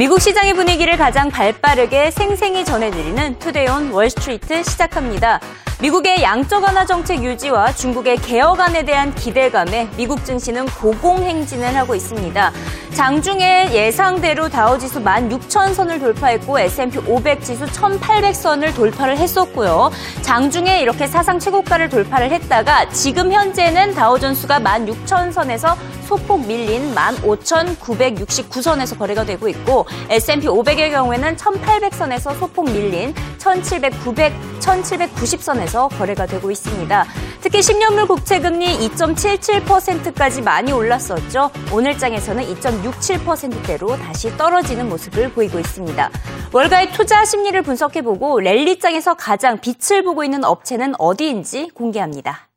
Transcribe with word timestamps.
미국 0.00 0.18
시장의 0.18 0.54
분위기를 0.54 0.96
가장 0.96 1.28
발빠르게 1.28 2.10
생생히 2.10 2.64
전해드리는 2.64 3.38
Today 3.38 3.68
on 3.68 3.90
Wall 3.90 4.19
Street 4.19 4.62
시작합니다. 4.62 5.40
미국의 5.80 6.22
양적 6.22 6.62
완화 6.62 6.84
정책 6.84 7.24
유지와 7.24 7.72
중국의 7.72 8.18
개혁안에 8.18 8.84
대한 8.84 9.14
기대감에 9.14 9.88
미국 9.96 10.26
증시는 10.26 10.66
고공행진을 10.66 11.74
하고 11.74 11.94
있습니다. 11.94 12.52
장중에 12.92 13.70
예상대로 13.72 14.50
다우지수 14.50 15.02
16,000선을 15.02 16.00
돌파했고 16.00 16.60
S&P 16.60 16.98
500 16.98 17.42
지수 17.42 17.64
1,800선을 17.64 18.74
돌파를 18.74 19.16
했었고요. 19.16 19.90
장중에 20.20 20.82
이렇게 20.82 21.06
사상 21.06 21.38
최고가를 21.38 21.88
돌파를 21.88 22.30
했다가 22.30 22.90
지금 22.90 23.32
현재는 23.32 23.94
다우존스가 23.94 24.60
16,000선에서 24.60 25.76
소폭 26.04 26.46
밀린 26.46 26.94
15,969선에서 26.94 28.98
거래가 28.98 29.24
되고 29.24 29.48
있고 29.48 29.86
S&P 30.10 30.46
500의 30.48 30.90
경우에는 30.90 31.36
1,800선에서 31.36 32.38
소폭 32.38 32.66
밀린 32.66 33.14
1,700, 33.38 34.04
900, 34.04 34.34
1,790선에서 34.60 35.69
거래가 35.88 36.26
되고 36.26 36.50
있습니다. 36.50 37.06
특히 37.40 37.60
10년물 37.60 38.06
국채금리 38.08 38.66
2.77%까지 38.88 40.42
많이 40.42 40.72
올랐었죠. 40.72 41.50
오늘장에서는 41.72 42.44
2.67%대로 42.54 43.96
다시 43.96 44.36
떨어지는 44.36 44.88
모습을 44.88 45.32
보이고 45.32 45.58
있습니다. 45.58 46.10
월가의 46.52 46.92
투자 46.92 47.24
심리를 47.24 47.60
분석해보고 47.62 48.40
랠리장에서 48.40 49.14
가장 49.14 49.58
빛을 49.60 50.02
보고 50.02 50.24
있는 50.24 50.44
업체는 50.44 50.94
어디인지 50.98 51.70
공개합니다. 51.74 52.49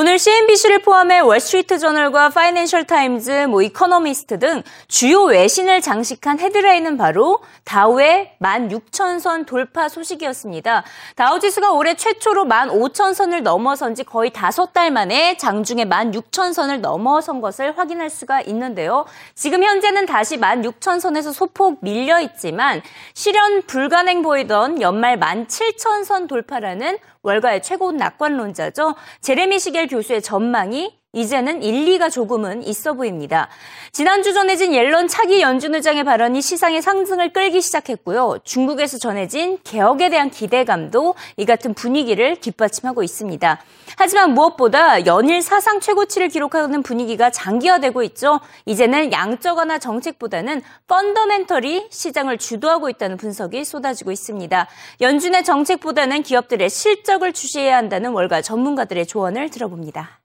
오늘 0.00 0.18
CNBC를 0.18 0.78
포함해 0.78 1.18
월스트리트 1.18 1.78
저널과 1.78 2.30
파이낸셜 2.30 2.84
타임즈, 2.84 3.48
뭐 3.48 3.60
이코노미스트 3.60 4.38
등 4.38 4.62
주요 4.88 5.24
외신을 5.24 5.82
장식한 5.82 6.40
헤드라인은 6.40 6.96
바로 6.96 7.40
다우의 7.64 8.32
16,000선 8.40 9.44
돌파 9.44 9.90
소식이었습니다. 9.90 10.84
다우 11.16 11.38
지수가 11.38 11.72
올해 11.72 11.96
최초로 11.96 12.46
15,000선을 12.46 13.42
넘어선 13.42 13.94
지 13.94 14.02
거의 14.02 14.30
5달 14.30 14.88
만에 14.88 15.36
장중에 15.36 15.84
16,000선을 15.84 16.80
넘어선 16.80 17.42
것을 17.42 17.76
확인할 17.76 18.08
수가 18.08 18.40
있는데요. 18.40 19.04
지금 19.34 19.62
현재는 19.62 20.06
다시 20.06 20.38
16,000선에서 20.38 21.34
소폭 21.34 21.80
밀려 21.82 22.22
있지만 22.22 22.80
실현 23.12 23.60
불가능 23.66 24.22
보이던 24.22 24.80
연말 24.80 25.20
17,000선 25.20 26.26
돌파라는 26.26 26.96
월가의 27.22 27.62
최고 27.62 27.92
낙관론자죠. 27.92 28.94
제레미 29.20 29.58
시겔 29.58 29.89
교수의 29.90 30.22
전망이 30.22 30.99
이제는 31.12 31.64
일리가 31.64 32.08
조금은 32.08 32.62
있어 32.62 32.92
보입니다. 32.92 33.48
지난주 33.90 34.32
전해진 34.32 34.72
옐런 34.72 35.08
차기 35.08 35.40
연준 35.40 35.74
의장의 35.74 36.04
발언이 36.04 36.40
시장의 36.40 36.82
상승을 36.82 37.32
끌기 37.32 37.60
시작했고요. 37.60 38.38
중국에서 38.44 38.96
전해진 38.96 39.58
개혁에 39.64 40.08
대한 40.08 40.30
기대감도 40.30 41.16
이 41.36 41.46
같은 41.46 41.74
분위기를 41.74 42.36
뒷받침하고 42.36 43.02
있습니다. 43.02 43.60
하지만 43.98 44.34
무엇보다 44.34 45.04
연일 45.04 45.42
사상 45.42 45.80
최고치를 45.80 46.28
기록하는 46.28 46.84
분위기가 46.84 47.30
장기화되고 47.30 48.04
있죠. 48.04 48.38
이제는 48.66 49.10
양적 49.10 49.58
완화 49.58 49.80
정책보다는 49.80 50.62
펀더멘털이 50.86 51.88
시장을 51.90 52.38
주도하고 52.38 52.88
있다는 52.88 53.16
분석이 53.16 53.64
쏟아지고 53.64 54.12
있습니다. 54.12 54.68
연준의 55.00 55.42
정책보다는 55.42 56.22
기업들의 56.22 56.70
실적을 56.70 57.32
주시해야 57.32 57.76
한다는 57.76 58.12
월가 58.12 58.42
전문가들의 58.42 59.08
조언을 59.08 59.50
들어봅니다. 59.50 60.19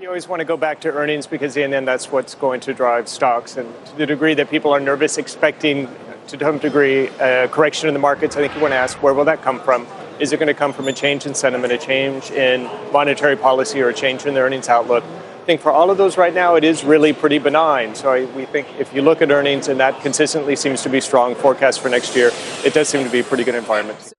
You 0.00 0.08
always 0.08 0.26
want 0.26 0.40
to 0.40 0.44
go 0.44 0.56
back 0.56 0.80
to 0.80 0.92
earnings 0.92 1.28
because 1.28 1.56
in 1.56 1.70
the 1.70 1.76
end 1.76 1.86
that's 1.86 2.10
what's 2.10 2.34
going 2.34 2.60
to 2.62 2.74
drive 2.74 3.08
stocks. 3.08 3.56
And 3.56 3.72
to 3.86 3.96
the 3.96 4.06
degree 4.06 4.34
that 4.34 4.50
people 4.50 4.72
are 4.72 4.80
nervous, 4.80 5.18
expecting 5.18 5.88
to 6.26 6.38
some 6.38 6.58
degree 6.58 7.06
a 7.20 7.48
correction 7.48 7.86
in 7.86 7.94
the 7.94 8.00
markets, 8.00 8.36
I 8.36 8.40
think 8.40 8.56
you 8.56 8.60
want 8.60 8.72
to 8.72 8.76
ask 8.76 9.00
where 9.02 9.14
will 9.14 9.24
that 9.26 9.42
come 9.42 9.60
from? 9.60 9.86
Is 10.18 10.32
it 10.32 10.38
going 10.38 10.48
to 10.48 10.54
come 10.54 10.72
from 10.72 10.88
a 10.88 10.92
change 10.92 11.26
in 11.26 11.34
sentiment, 11.34 11.72
a 11.72 11.78
change 11.78 12.32
in 12.32 12.64
monetary 12.92 13.36
policy, 13.36 13.80
or 13.80 13.88
a 13.88 13.94
change 13.94 14.26
in 14.26 14.34
the 14.34 14.40
earnings 14.40 14.68
outlook? 14.68 15.04
I 15.04 15.44
think 15.46 15.60
for 15.60 15.70
all 15.70 15.90
of 15.90 15.96
those 15.96 16.18
right 16.18 16.34
now, 16.34 16.56
it 16.56 16.64
is 16.64 16.82
really 16.82 17.12
pretty 17.12 17.38
benign. 17.38 17.94
So 17.94 18.10
I, 18.10 18.24
we 18.24 18.46
think 18.46 18.66
if 18.78 18.92
you 18.92 19.00
look 19.00 19.22
at 19.22 19.30
earnings 19.30 19.68
and 19.68 19.78
that 19.78 20.00
consistently 20.02 20.56
seems 20.56 20.82
to 20.82 20.88
be 20.88 21.00
strong 21.00 21.36
forecast 21.36 21.80
for 21.80 21.88
next 21.88 22.16
year, 22.16 22.32
it 22.64 22.74
does 22.74 22.88
seem 22.88 23.04
to 23.04 23.10
be 23.10 23.20
a 23.20 23.24
pretty 23.24 23.44
good 23.44 23.54
environment. 23.54 24.12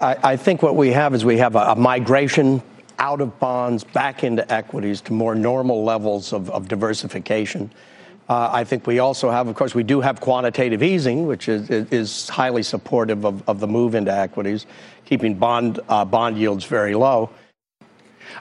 I, 0.00 0.16
I 0.22 0.36
think 0.36 0.62
what 0.62 0.74
we 0.74 0.90
have 0.90 1.14
is 1.14 1.24
we 1.24 1.38
have 1.38 1.54
a, 1.54 1.60
a 1.60 1.76
migration 1.76 2.62
out 3.00 3.20
of 3.20 3.40
bonds 3.40 3.82
back 3.82 4.22
into 4.22 4.50
equities 4.52 5.00
to 5.00 5.12
more 5.12 5.34
normal 5.34 5.82
levels 5.82 6.32
of, 6.32 6.50
of 6.50 6.68
diversification. 6.68 7.70
Uh, 8.28 8.48
I 8.52 8.62
think 8.62 8.86
we 8.86 9.00
also 9.00 9.30
have, 9.30 9.48
of 9.48 9.56
course, 9.56 9.74
we 9.74 9.82
do 9.82 10.00
have 10.00 10.20
quantitative 10.20 10.84
easing, 10.84 11.26
which 11.26 11.48
is, 11.48 11.68
is 11.68 12.28
highly 12.28 12.62
supportive 12.62 13.24
of, 13.24 13.42
of 13.48 13.58
the 13.58 13.66
move 13.66 13.96
into 13.96 14.12
equities, 14.12 14.66
keeping 15.04 15.34
bond, 15.34 15.80
uh, 15.88 16.04
bond 16.04 16.38
yields 16.38 16.64
very 16.64 16.94
low. 16.94 17.30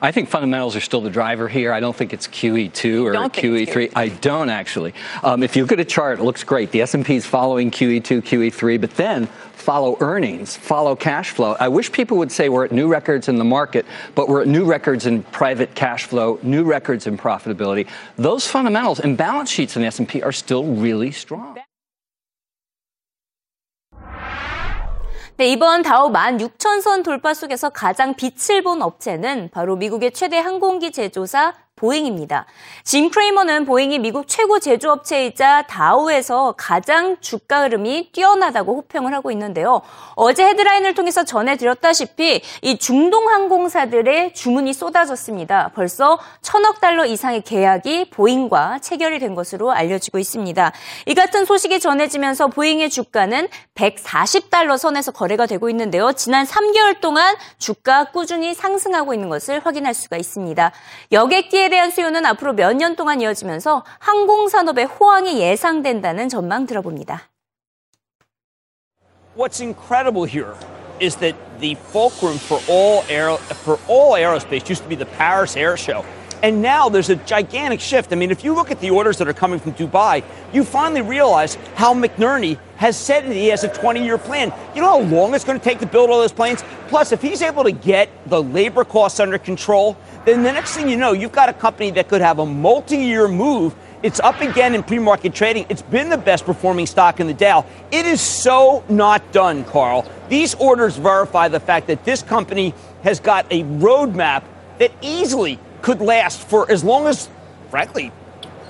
I 0.01 0.11
think 0.11 0.29
fundamentals 0.29 0.75
are 0.75 0.81
still 0.81 1.01
the 1.01 1.09
driver 1.09 1.47
here. 1.47 1.73
I 1.73 1.79
don't 1.79 1.95
think 1.95 2.13
it's 2.13 2.27
QE2 2.27 3.03
or 3.03 3.13
QE3. 3.13 3.91
I 3.95 4.09
don't 4.09 4.49
actually. 4.49 4.93
Um, 5.23 5.43
if 5.43 5.55
you 5.55 5.63
look 5.63 5.73
at 5.73 5.79
a 5.79 5.85
chart, 5.85 6.19
it 6.19 6.23
looks 6.23 6.43
great. 6.43 6.71
The 6.71 6.81
S&P 6.81 7.15
is 7.15 7.25
following 7.25 7.69
QE2, 7.69 8.21
QE3, 8.21 8.79
but 8.79 8.91
then 8.91 9.27
follow 9.53 9.97
earnings, 9.99 10.55
follow 10.55 10.95
cash 10.95 11.31
flow. 11.31 11.55
I 11.59 11.67
wish 11.67 11.91
people 11.91 12.17
would 12.17 12.31
say 12.31 12.47
we're 12.47 12.65
at 12.65 12.71
new 12.71 12.87
records 12.87 13.27
in 13.27 13.35
the 13.35 13.43
market, 13.43 13.85
but 14.15 14.29
we're 14.29 14.41
at 14.41 14.47
new 14.47 14.65
records 14.65 15.05
in 15.05 15.23
private 15.23 15.75
cash 15.75 16.05
flow, 16.05 16.39
new 16.41 16.63
records 16.63 17.05
in 17.05 17.17
profitability. 17.17 17.87
Those 18.15 18.47
fundamentals 18.47 18.99
and 18.99 19.17
balance 19.17 19.51
sheets 19.51 19.75
in 19.75 19.81
the 19.81 19.87
S&P 19.87 20.21
are 20.21 20.31
still 20.31 20.63
really 20.63 21.11
strong. 21.11 21.57
네, 25.39 25.47
이번 25.47 25.83
다우 25.83 26.11
16,000선 26.11 27.01
돌파 27.01 27.33
속에서 27.33 27.69
가장 27.69 28.13
빛을 28.13 28.61
본 28.61 28.81
업체는 28.81 29.47
바로 29.53 29.77
미국의 29.77 30.11
최대 30.11 30.37
항공기 30.37 30.91
제조사 30.91 31.53
보잉입니다. 31.79 32.45
짐 32.83 33.09
크레이머는 33.09 33.65
보잉이 33.65 33.99
미국 33.99 34.27
최고 34.27 34.59
제조업체이자 34.59 35.63
다우에서 35.63 36.53
가장 36.57 37.17
주가 37.21 37.63
흐름이 37.63 38.11
뛰어나다고 38.11 38.75
호평을 38.75 39.13
하고 39.13 39.31
있는데요. 39.31 39.81
어제 40.15 40.45
헤드라인을 40.45 40.93
통해서 40.93 41.23
전해드렸다시피 41.23 42.41
이 42.61 42.77
중동 42.77 43.29
항공사들의 43.29 44.33
주문이 44.33 44.73
쏟아졌습니다. 44.73 45.71
벌써 45.73 46.19
천억 46.41 46.81
달러 46.81 47.05
이상의 47.05 47.41
계약이 47.41 48.09
보잉과 48.09 48.79
체결이 48.79 49.19
된 49.19 49.33
것으로 49.35 49.71
알려지고 49.71 50.19
있습니다. 50.19 50.71
이 51.05 51.13
같은 51.13 51.45
소식이 51.45 51.79
전해지면서 51.79 52.47
보잉의 52.47 52.89
주가는 52.89 53.47
140달러 53.75 54.77
선에서 54.77 55.11
거래가 55.11 55.45
되고 55.45 55.69
있는데요. 55.69 56.11
지난 56.11 56.45
3개월 56.45 56.99
동안 56.99 57.35
주가 57.57 58.05
꾸준히 58.05 58.53
상승하고 58.53 59.13
있는 59.13 59.29
것을 59.29 59.65
확인할 59.65 59.93
수가 59.93 60.17
있습니다. 60.17 60.71
여객기에 61.11 61.68
대한 61.69 61.91
수요는 61.91 62.25
앞으로 62.25 62.53
몇 62.53 62.73
년 62.75 62.95
동안 62.95 63.21
이어지면서 63.21 63.83
항공산업의 63.99 64.85
호황이 64.85 65.39
예상된다는 65.41 66.29
전망 66.29 66.65
들어봅니다. 66.65 67.29
What's 69.35 69.61
incredible 69.61 70.25
here 70.25 70.53
is 70.99 71.15
that 71.17 71.35
the 71.59 71.75
fulcrum 71.75 72.37
for 72.37 72.59
all 72.67 73.03
aero, 73.09 73.37
for 73.63 73.79
all 73.87 74.13
aerospace 74.17 74.69
used 74.69 74.83
to 74.83 74.89
be 74.89 74.95
the 74.95 75.05
Paris 75.17 75.55
Air 75.55 75.77
Show. 75.77 76.03
And 76.41 76.61
now 76.61 76.87
there's 76.87 77.09
a 77.09 77.17
gigantic 77.17 77.81
shift. 77.81 78.13
I 78.13 78.15
mean, 78.15 78.31
if 78.31 78.45
you 78.45 78.53
look 78.55 78.71
at 78.71 78.79
the 78.79 78.89
orders 78.91 79.17
that 79.17 79.27
are 79.27 79.33
coming 79.33 79.59
from 79.59 79.73
Dubai, 79.73 80.23
you 80.53 80.63
finally 80.63 81.01
realize 81.01 81.55
how 81.75 81.93
McNerney 81.93 82.57
has 82.77 82.95
said 82.95 83.25
that 83.25 83.33
he 83.33 83.47
has 83.47 83.65
a 83.65 83.67
20 83.67 84.01
year 84.03 84.17
plan. 84.17 84.53
You 84.73 84.81
know 84.81 84.87
how 84.87 84.99
long 84.99 85.35
it's 85.35 85.43
going 85.43 85.59
to 85.59 85.63
take 85.63 85.79
to 85.79 85.85
build 85.85 86.09
all 86.09 86.17
those 86.19 86.31
planes? 86.31 86.63
Plus, 86.87 87.11
if 87.11 87.21
he's 87.21 87.41
able 87.41 87.65
to 87.65 87.73
get 87.73 88.07
the 88.29 88.41
labor 88.41 88.85
costs 88.85 89.19
under 89.19 89.37
control, 89.37 89.97
then 90.25 90.43
the 90.43 90.51
next 90.51 90.75
thing 90.75 90.89
you 90.89 90.97
know, 90.97 91.13
you've 91.13 91.31
got 91.31 91.49
a 91.49 91.53
company 91.53 91.91
that 91.91 92.07
could 92.07 92.21
have 92.21 92.39
a 92.39 92.45
multi 92.45 92.97
year 92.97 93.27
move. 93.27 93.75
It's 94.01 94.19
up 94.19 94.39
again 94.41 94.75
in 94.75 94.83
pre 94.83 94.99
market 94.99 95.33
trading. 95.33 95.65
It's 95.69 95.81
been 95.81 96.09
the 96.09 96.17
best 96.17 96.45
performing 96.45 96.85
stock 96.85 97.19
in 97.19 97.27
the 97.27 97.33
Dow. 97.33 97.65
It 97.91 98.05
is 98.05 98.21
so 98.21 98.83
not 98.89 99.31
done, 99.31 99.65
Carl. 99.65 100.09
These 100.29 100.55
orders 100.55 100.97
verify 100.97 101.47
the 101.47 101.59
fact 101.59 101.87
that 101.87 102.05
this 102.05 102.21
company 102.21 102.73
has 103.03 103.19
got 103.19 103.45
a 103.51 103.63
roadmap 103.63 104.43
that 104.77 104.91
easily 105.01 105.59
could 105.81 106.01
last 106.01 106.39
for 106.39 106.69
as 106.71 106.83
long 106.83 107.07
as, 107.07 107.29
frankly, 107.69 108.11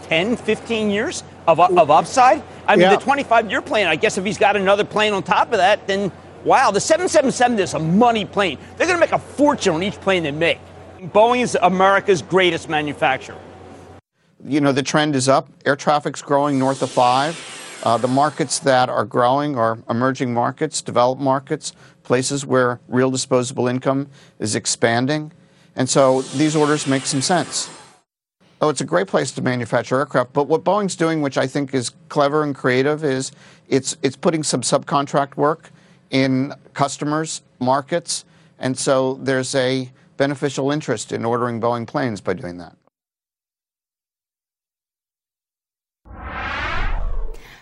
10, 0.03 0.37
15 0.37 0.89
years 0.89 1.23
of, 1.47 1.59
of 1.59 1.91
upside. 1.91 2.43
I 2.67 2.75
mean, 2.75 2.81
yeah. 2.81 2.95
the 2.95 3.01
25 3.01 3.49
year 3.49 3.61
plan, 3.61 3.87
I 3.87 3.95
guess 3.95 4.17
if 4.17 4.25
he's 4.25 4.37
got 4.37 4.55
another 4.55 4.83
plane 4.83 5.13
on 5.13 5.23
top 5.23 5.51
of 5.51 5.57
that, 5.57 5.87
then 5.87 6.11
wow, 6.43 6.71
the 6.71 6.79
777 6.79 7.59
is 7.59 7.73
a 7.73 7.79
money 7.79 8.25
plane. 8.25 8.57
They're 8.77 8.87
going 8.87 8.99
to 8.99 9.05
make 9.05 9.11
a 9.11 9.19
fortune 9.19 9.75
on 9.75 9.83
each 9.83 9.99
plane 10.01 10.23
they 10.23 10.31
make. 10.31 10.59
Boeing 10.99 11.41
is 11.41 11.57
America's 11.61 12.21
greatest 12.21 12.67
manufacturer. 12.67 13.37
You 14.43 14.59
know, 14.59 14.73
the 14.73 14.83
trend 14.83 15.15
is 15.15 15.29
up. 15.29 15.49
Air 15.65 15.77
traffic's 15.77 16.21
growing 16.21 16.59
north 16.59 16.81
of 16.81 16.89
five. 16.91 17.37
Uh, 17.83 17.97
the 17.97 18.07
markets 18.07 18.59
that 18.59 18.89
are 18.89 19.05
growing 19.05 19.57
are 19.57 19.79
emerging 19.89 20.33
markets, 20.33 20.81
developed 20.81 21.21
markets, 21.21 21.71
places 22.03 22.45
where 22.45 22.81
real 22.89 23.09
disposable 23.09 23.67
income 23.67 24.07
is 24.39 24.55
expanding. 24.55 25.31
And 25.77 25.89
so 25.89 26.21
these 26.21 26.55
orders 26.55 26.85
make 26.85 27.05
some 27.05 27.21
sense. 27.21 27.69
Oh, 28.61 28.67
it's 28.67 28.81
a 28.81 28.85
great 28.85 29.07
place 29.07 29.31
to 29.31 29.41
manufacture 29.41 29.97
aircraft. 29.99 30.33
But 30.33 30.47
what 30.47 30.65
Boeing's 30.65 30.97
doing, 30.97 31.21
which 31.21 31.37
I 31.37 31.47
think 31.47 31.73
is 31.73 31.91
clever 32.09 32.43
and 32.43 32.53
creative, 32.53 33.05
is 33.05 33.31
it's 33.69 33.95
it's 34.01 34.17
putting 34.17 34.43
some 34.43 34.59
subcontract 34.61 35.37
work 35.37 35.71
in 36.09 36.53
customers' 36.73 37.41
markets, 37.59 38.25
and 38.57 38.77
so 38.77 39.13
there's 39.21 39.55
a 39.55 39.89
beneficial 40.19 40.69
interest 40.69 41.13
in 41.13 41.23
ordering 41.23 41.61
Boeing 41.61 41.87
planes 41.87 42.19
by 42.19 42.33
doing 42.33 42.57
that. 42.57 42.75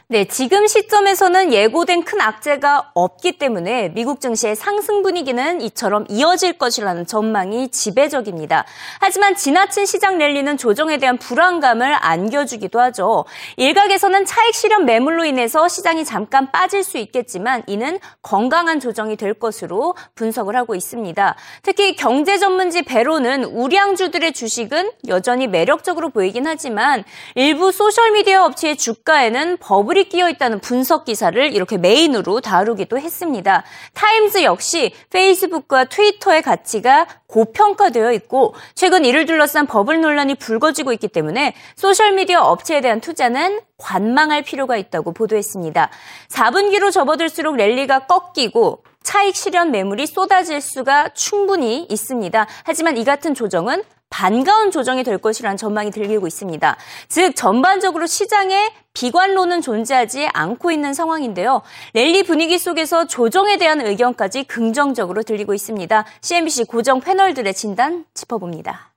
네, 0.10 0.24
지금 0.24 0.68
시점에서는 0.68 1.52
예고된 1.52 2.06
큰 2.06 2.22
악재가 2.22 2.92
없기 2.94 3.38
때문에 3.40 3.90
미국 3.90 4.22
증시의 4.22 4.56
상승 4.56 5.04
분위기는 5.04 5.60
이처럼 5.60 6.06
이어질 6.08 6.58
것이라는 6.58 7.06
전망이 7.06 7.68
지배적입니다. 7.68 8.64
하지만 9.02 9.36
지나친 9.36 9.86
시장 9.86 10.18
랠리는 10.18 10.56
조정에 10.56 10.98
대한 10.98 11.18
불안감을 11.18 11.94
안겨주기도 12.00 12.80
하죠. 12.80 13.26
일각에서는 13.58 14.24
차익 14.24 14.56
실현 14.56 14.86
매물로 14.86 15.26
인해서 15.26 15.68
시장이 15.68 16.06
잠깐 16.06 16.54
빠질 16.54 16.86
수 16.86 16.98
있겠지만 16.98 17.64
이는 17.68 18.00
건강한 18.22 18.80
조정이 18.80 19.18
될 19.18 19.34
것으로 19.34 19.94
분석을 20.16 20.56
하고 20.56 20.74
있습니다. 20.74 21.36
특히 21.64 21.98
경제 21.98 22.38
전문지 22.38 22.84
배런스는 22.84 23.44
우량주들의 23.44 24.32
주식은 24.32 24.90
여전히 25.10 25.48
매력적으로 25.48 26.12
보이긴 26.12 26.48
하지만 26.48 27.04
일부 27.36 27.74
소셜미디어 27.74 28.46
업체의 28.46 28.78
주가에는 28.78 29.58
버블 29.58 29.97
이 29.98 30.04
거품이 30.08 30.10
끼어 30.10 30.30
있다는 30.30 30.60
분석 30.60 31.06
기사를 31.06 31.54
이렇게 31.54 31.78
메인으로 31.78 32.42
다루기도 32.42 33.00
했습니다. 33.00 33.64
타임즈 33.94 34.44
역시 34.44 34.94
페이스북과 35.10 35.86
트위터의 35.86 36.44
가치가 36.44 37.08
고평가되어 37.26 38.14
있고 38.14 38.54
최근 38.76 39.06
이를 39.06 39.26
둘러싼 39.26 39.66
버블 39.66 40.02
논란이 40.02 40.36
불거지고 40.36 40.94
있기 40.94 41.08
때문에 41.08 41.56
소셜미디어 41.76 42.42
업체에 42.42 42.82
대한 42.82 43.02
투자는 43.02 43.60
관망할 43.78 44.44
필요가 44.44 44.78
있다고 44.78 45.14
보도했습니다. 45.14 45.90
4분기로 46.30 46.92
접어들수록 46.92 47.56
랠리가 47.56 48.06
꺾이고 48.06 48.84
차익 49.02 49.36
실현 49.36 49.72
매물이 49.72 50.06
쏟아질 50.06 50.62
수가 50.62 51.10
충분히 51.10 51.88
있습니다. 51.90 52.46
하지만 52.64 52.98
이 52.98 53.04
같은 53.04 53.34
조정은 53.34 53.84
반가운 54.10 54.72
조정이 54.72 55.04
될 55.04 55.18
것이라는 55.18 55.58
전망이 55.58 55.92
들리고 55.92 56.28
있습니다. 56.28 56.78
즉 57.08 57.36
전반적으로 57.36 58.08
시장에 58.08 58.72
비관론은 58.94 59.62
존재하지 59.62 60.28
않고 60.34 60.72
있는 60.72 60.94
상황인데요. 60.94 61.62
랠리 61.94 62.24
분위기 62.24 62.58
속에서 62.58 63.06
조정에 63.06 63.58
대한 63.58 63.80
의견까지 63.80 64.46
긍정적으로 64.46 65.22
들리고 65.22 65.54
있습니다. 65.54 66.06
CNBC 66.22 66.64
고정 66.64 67.00
패널들의 67.00 67.54
진단 67.54 68.06
짚어봅니다. 68.14 68.97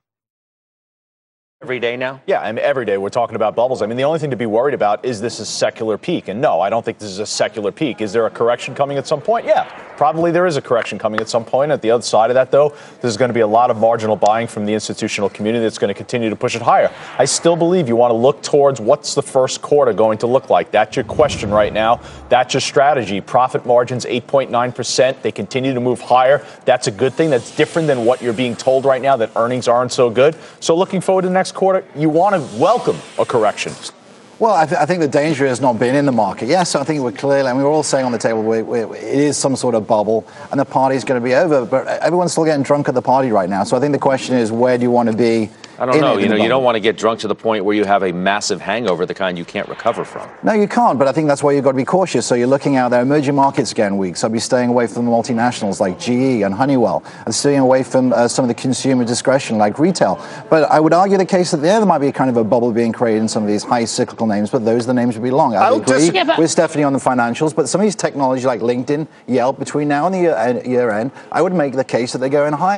Every 1.62 1.78
day 1.78 1.94
now? 1.94 2.22
Yeah, 2.26 2.40
I 2.40 2.50
mean, 2.52 2.64
every 2.64 2.86
day 2.86 2.96
we're 2.96 3.10
talking 3.10 3.36
about 3.36 3.54
bubbles. 3.54 3.82
I 3.82 3.86
mean, 3.86 3.98
the 3.98 4.04
only 4.04 4.18
thing 4.18 4.30
to 4.30 4.36
be 4.36 4.46
worried 4.46 4.72
about 4.72 5.04
is 5.04 5.20
this 5.20 5.40
a 5.40 5.44
secular 5.44 5.98
peak. 5.98 6.28
And 6.28 6.40
no, 6.40 6.58
I 6.58 6.70
don't 6.70 6.82
think 6.82 6.96
this 6.96 7.10
is 7.10 7.18
a 7.18 7.26
secular 7.26 7.70
peak. 7.70 8.00
Is 8.00 8.14
there 8.14 8.24
a 8.24 8.30
correction 8.30 8.74
coming 8.74 8.96
at 8.96 9.06
some 9.06 9.20
point? 9.20 9.44
Yeah, 9.44 9.64
probably 9.98 10.30
there 10.30 10.46
is 10.46 10.56
a 10.56 10.62
correction 10.62 10.98
coming 10.98 11.20
at 11.20 11.28
some 11.28 11.44
point. 11.44 11.70
At 11.70 11.82
the 11.82 11.90
other 11.90 12.02
side 12.02 12.30
of 12.30 12.34
that, 12.34 12.50
though, 12.50 12.74
there's 13.02 13.18
going 13.18 13.28
to 13.28 13.34
be 13.34 13.40
a 13.40 13.46
lot 13.46 13.70
of 13.70 13.76
marginal 13.76 14.16
buying 14.16 14.46
from 14.46 14.64
the 14.64 14.72
institutional 14.72 15.28
community 15.28 15.62
that's 15.62 15.76
going 15.76 15.90
to 15.90 15.94
continue 15.94 16.30
to 16.30 16.34
push 16.34 16.56
it 16.56 16.62
higher. 16.62 16.90
I 17.18 17.26
still 17.26 17.56
believe 17.56 17.88
you 17.88 17.96
want 17.96 18.12
to 18.12 18.16
look 18.16 18.42
towards 18.42 18.80
what's 18.80 19.14
the 19.14 19.22
first 19.22 19.60
quarter 19.60 19.92
going 19.92 20.16
to 20.16 20.26
look 20.26 20.48
like. 20.48 20.70
That's 20.70 20.96
your 20.96 21.04
question 21.04 21.50
right 21.50 21.74
now. 21.74 22.00
That's 22.30 22.54
your 22.54 22.62
strategy. 22.62 23.20
Profit 23.20 23.66
margins 23.66 24.06
8.9%. 24.06 25.20
They 25.20 25.30
continue 25.30 25.74
to 25.74 25.80
move 25.80 26.00
higher. 26.00 26.42
That's 26.64 26.86
a 26.86 26.90
good 26.90 27.12
thing. 27.12 27.28
That's 27.28 27.54
different 27.54 27.86
than 27.86 28.06
what 28.06 28.22
you're 28.22 28.32
being 28.32 28.56
told 28.56 28.86
right 28.86 29.02
now 29.02 29.18
that 29.18 29.32
earnings 29.36 29.68
aren't 29.68 29.92
so 29.92 30.08
good. 30.08 30.34
So 30.60 30.74
looking 30.74 31.02
forward 31.02 31.22
to 31.22 31.28
the 31.28 31.34
next 31.34 31.49
quarter, 31.54 31.84
you 31.94 32.08
want 32.08 32.34
to 32.34 32.58
welcome 32.58 32.96
a 33.18 33.24
correction. 33.24 33.72
Well, 34.40 34.54
I, 34.54 34.64
th- 34.64 34.80
I, 34.80 34.86
think 34.86 35.00
the 35.00 35.08
danger 35.08 35.46
has 35.46 35.60
not 35.60 35.78
been 35.78 35.94
in 35.94 36.06
the 36.06 36.12
market. 36.12 36.48
Yes, 36.48 36.74
I 36.74 36.82
think 36.82 37.02
we're 37.02 37.12
clearly, 37.12 37.50
and 37.50 37.58
we 37.58 37.62
were 37.62 37.68
all 37.68 37.82
saying 37.82 38.06
on 38.06 38.12
the 38.12 38.16
table, 38.16 38.42
we, 38.42 38.62
we, 38.62 38.80
it 38.80 39.18
is 39.18 39.36
some 39.36 39.54
sort 39.54 39.74
of 39.74 39.86
bubble, 39.86 40.26
and 40.50 40.58
the 40.58 40.64
party's 40.64 41.04
going 41.04 41.20
to 41.20 41.24
be 41.24 41.34
over. 41.34 41.66
But 41.66 41.86
everyone's 42.00 42.32
still 42.32 42.46
getting 42.46 42.62
drunk 42.62 42.88
at 42.88 42.94
the 42.94 43.02
party 43.02 43.32
right 43.32 43.50
now. 43.50 43.64
So 43.64 43.76
I 43.76 43.80
think 43.80 43.92
the 43.92 43.98
question 43.98 44.36
is, 44.36 44.50
where 44.50 44.78
do 44.78 44.82
you 44.82 44.90
want 44.90 45.10
to 45.10 45.16
be 45.16 45.50
I 45.80 45.86
don't 45.86 45.98
know. 45.98 46.18
You 46.18 46.28
know, 46.28 46.36
you 46.36 46.48
don't 46.48 46.62
want 46.62 46.76
to 46.76 46.80
get 46.80 46.98
drunk 46.98 47.20
to 47.20 47.28
the 47.28 47.34
point 47.34 47.64
where 47.64 47.74
you 47.74 47.86
have 47.86 48.02
a 48.02 48.12
massive 48.12 48.60
hangover, 48.60 49.06
the 49.06 49.14
kind 49.14 49.38
you 49.38 49.46
can't 49.46 49.66
recover 49.66 50.04
from. 50.04 50.28
No, 50.42 50.52
you 50.52 50.68
can't. 50.68 50.98
But 50.98 51.08
I 51.08 51.12
think 51.12 51.26
that's 51.26 51.42
why 51.42 51.52
you've 51.52 51.64
got 51.64 51.72
to 51.72 51.76
be 51.76 51.86
cautious. 51.86 52.26
So 52.26 52.34
you're 52.34 52.48
looking 52.48 52.76
out 52.76 52.90
there. 52.90 53.00
Emerging 53.00 53.34
markets 53.34 53.72
again 53.72 53.96
weak. 53.96 54.16
So 54.16 54.26
I'd 54.26 54.32
be 54.32 54.40
staying 54.40 54.68
away 54.68 54.86
from 54.86 55.06
the 55.06 55.10
multinationals 55.10 55.80
like 55.80 55.98
GE 55.98 56.42
and 56.44 56.52
Honeywell, 56.54 57.02
and 57.24 57.34
staying 57.34 57.60
away 57.60 57.82
from 57.82 58.12
uh, 58.12 58.28
some 58.28 58.44
of 58.44 58.48
the 58.48 58.54
consumer 58.54 59.06
discretion 59.06 59.56
like 59.56 59.78
retail. 59.78 60.22
But 60.50 60.70
I 60.70 60.80
would 60.80 60.92
argue 60.92 61.16
the 61.16 61.24
case 61.24 61.50
that 61.52 61.62
there, 61.62 61.78
there 61.78 61.86
might 61.86 62.00
be 62.00 62.12
kind 62.12 62.28
of 62.28 62.36
a 62.36 62.44
bubble 62.44 62.72
being 62.72 62.92
created 62.92 63.22
in 63.22 63.28
some 63.28 63.42
of 63.42 63.48
these 63.48 63.64
high 63.64 63.86
cyclical 63.86 64.26
names. 64.26 64.50
But 64.50 64.66
those 64.66 64.84
are 64.84 64.88
the 64.88 64.94
names 64.94 65.16
would 65.16 65.24
be 65.24 65.30
long. 65.30 65.56
I 65.56 65.70
agree 65.70 65.82
just, 65.86 66.12
yeah, 66.12 66.38
with 66.38 66.50
Stephanie 66.50 66.84
on 66.84 66.92
the 66.92 66.98
financials. 66.98 67.56
But 67.56 67.70
some 67.70 67.80
of 67.80 67.86
these 67.86 67.96
technologies 67.96 68.44
like 68.44 68.60
LinkedIn, 68.60 69.08
Yelp, 69.26 69.58
between 69.58 69.88
now 69.88 70.04
and 70.04 70.14
the 70.14 70.18
year, 70.18 70.34
uh, 70.34 70.62
year 70.62 70.90
end, 70.90 71.10
I 71.32 71.40
would 71.40 71.54
make 71.54 71.72
the 71.72 71.84
case 71.84 72.12
that 72.12 72.18
they're 72.18 72.28
going 72.28 72.52
high. 72.52 72.76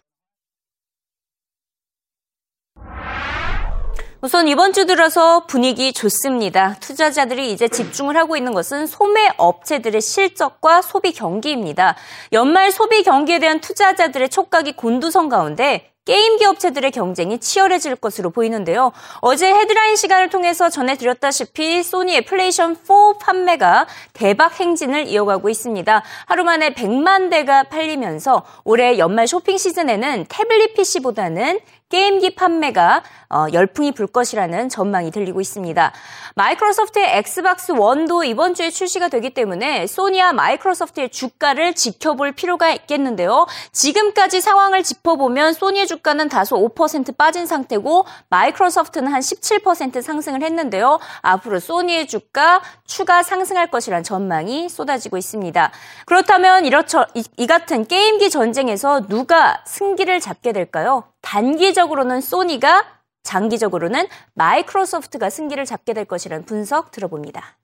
우선 4.25 4.47
이번 4.47 4.73
주 4.73 4.87
들어서 4.87 5.47
분위기 5.47 5.93
좋습니다. 5.93 6.77
투자자들이 6.79 7.51
이제 7.51 7.67
집중을 7.67 8.17
하고 8.17 8.37
있는 8.37 8.55
것은 8.55 8.87
소매 8.87 9.29
업체들의 9.37 10.01
실적과 10.01 10.81
소비 10.81 11.13
경기입니다. 11.13 11.97
연말 12.33 12.71
소비 12.71 13.03
경기에 13.03 13.41
대한 13.41 13.61
투자자들의 13.61 14.29
촉각이 14.29 14.75
곤두선 14.75 15.29
가운데 15.29 15.93
게임기 16.05 16.45
업체들의 16.45 16.91
경쟁이 16.91 17.39
치열해질 17.39 17.97
것으로 17.97 18.31
보이는데요. 18.31 18.93
어제 19.21 19.53
헤드라인 19.53 19.95
시간을 19.95 20.31
통해서 20.31 20.69
전해드렸다시피 20.69 21.83
소니의 21.83 22.25
플레이스테이션 22.25 22.75
4 22.75 23.19
판매가 23.21 23.87
대박 24.13 24.59
행진을 24.59 25.07
이어가고 25.07 25.49
있습니다. 25.49 26.03
하루 26.27 26.45
만에 26.45 26.75
100만 26.75 27.31
대가 27.31 27.65
팔리면서 27.65 28.45
올해 28.65 28.99
연말 28.99 29.29
쇼핑 29.29 29.59
시즌에는 29.59 30.27
태블릿 30.29 30.75
PC보다는 30.75 31.61
게임기 31.93 32.37
판매가 32.37 33.03
어, 33.29 33.47
열풍이 33.53 33.93
불 33.93 34.07
것이라는 34.07 34.71
전망이 34.71 35.11
들리고 35.11 35.43
있습니다. 35.43 35.93
마이크로소프트의 36.35 37.19
엑스박스 37.19 37.73
원도 37.73 38.25
이번 38.25 38.55
주에 38.55 38.71
출시가 38.71 39.09
되기 39.09 39.35
때문에 39.35 39.87
소니와 39.87 40.33
마이크로소프트의 40.33 41.11
주가를 41.11 41.75
지켜볼 41.75 42.33
필요가 42.33 42.71
있겠는데요. 42.73 43.47
지금까지 43.73 44.41
상황을 44.41 44.83
짚어보면 44.83 45.53
소니의 45.53 45.87
주가는 45.87 46.31
다소 46.31 46.57
5% 46.57 47.17
빠진 47.19 47.45
상태고 47.45 48.07
마이크로소프트는 48.31 49.13
한 49.13 49.21
17% 49.21 50.01
상승을 50.01 50.43
했는데요. 50.43 50.99
앞으로 51.21 51.61
소니의 51.61 52.07
주가 52.07 52.63
추가 52.87 53.23
상승할 53.23 53.71
것이라는 53.71 54.03
전망이 54.03 54.71
쏟아지고 54.71 55.19
있습니다. 55.19 55.71
그렇다면 56.07 56.65
이렇죠, 56.65 57.05
이, 57.15 57.23
이 57.37 57.47
같은 57.47 57.87
게임기 57.87 58.31
전쟁에서 58.31 59.07
누가 59.09 59.63
승기를 59.67 60.21
잡게 60.21 60.53
될까요? 60.53 61.05
단기적으로는 61.22 62.22
소니가 62.22 62.86
장기적으로는 63.24 64.08
마이크로소프트가 64.36 65.30
승기를 65.30 65.66
잡게 65.66 65.94
될 65.94 66.06
것이라는 66.06 66.46
분석 66.46 66.92
들어봅니다. 66.92 67.58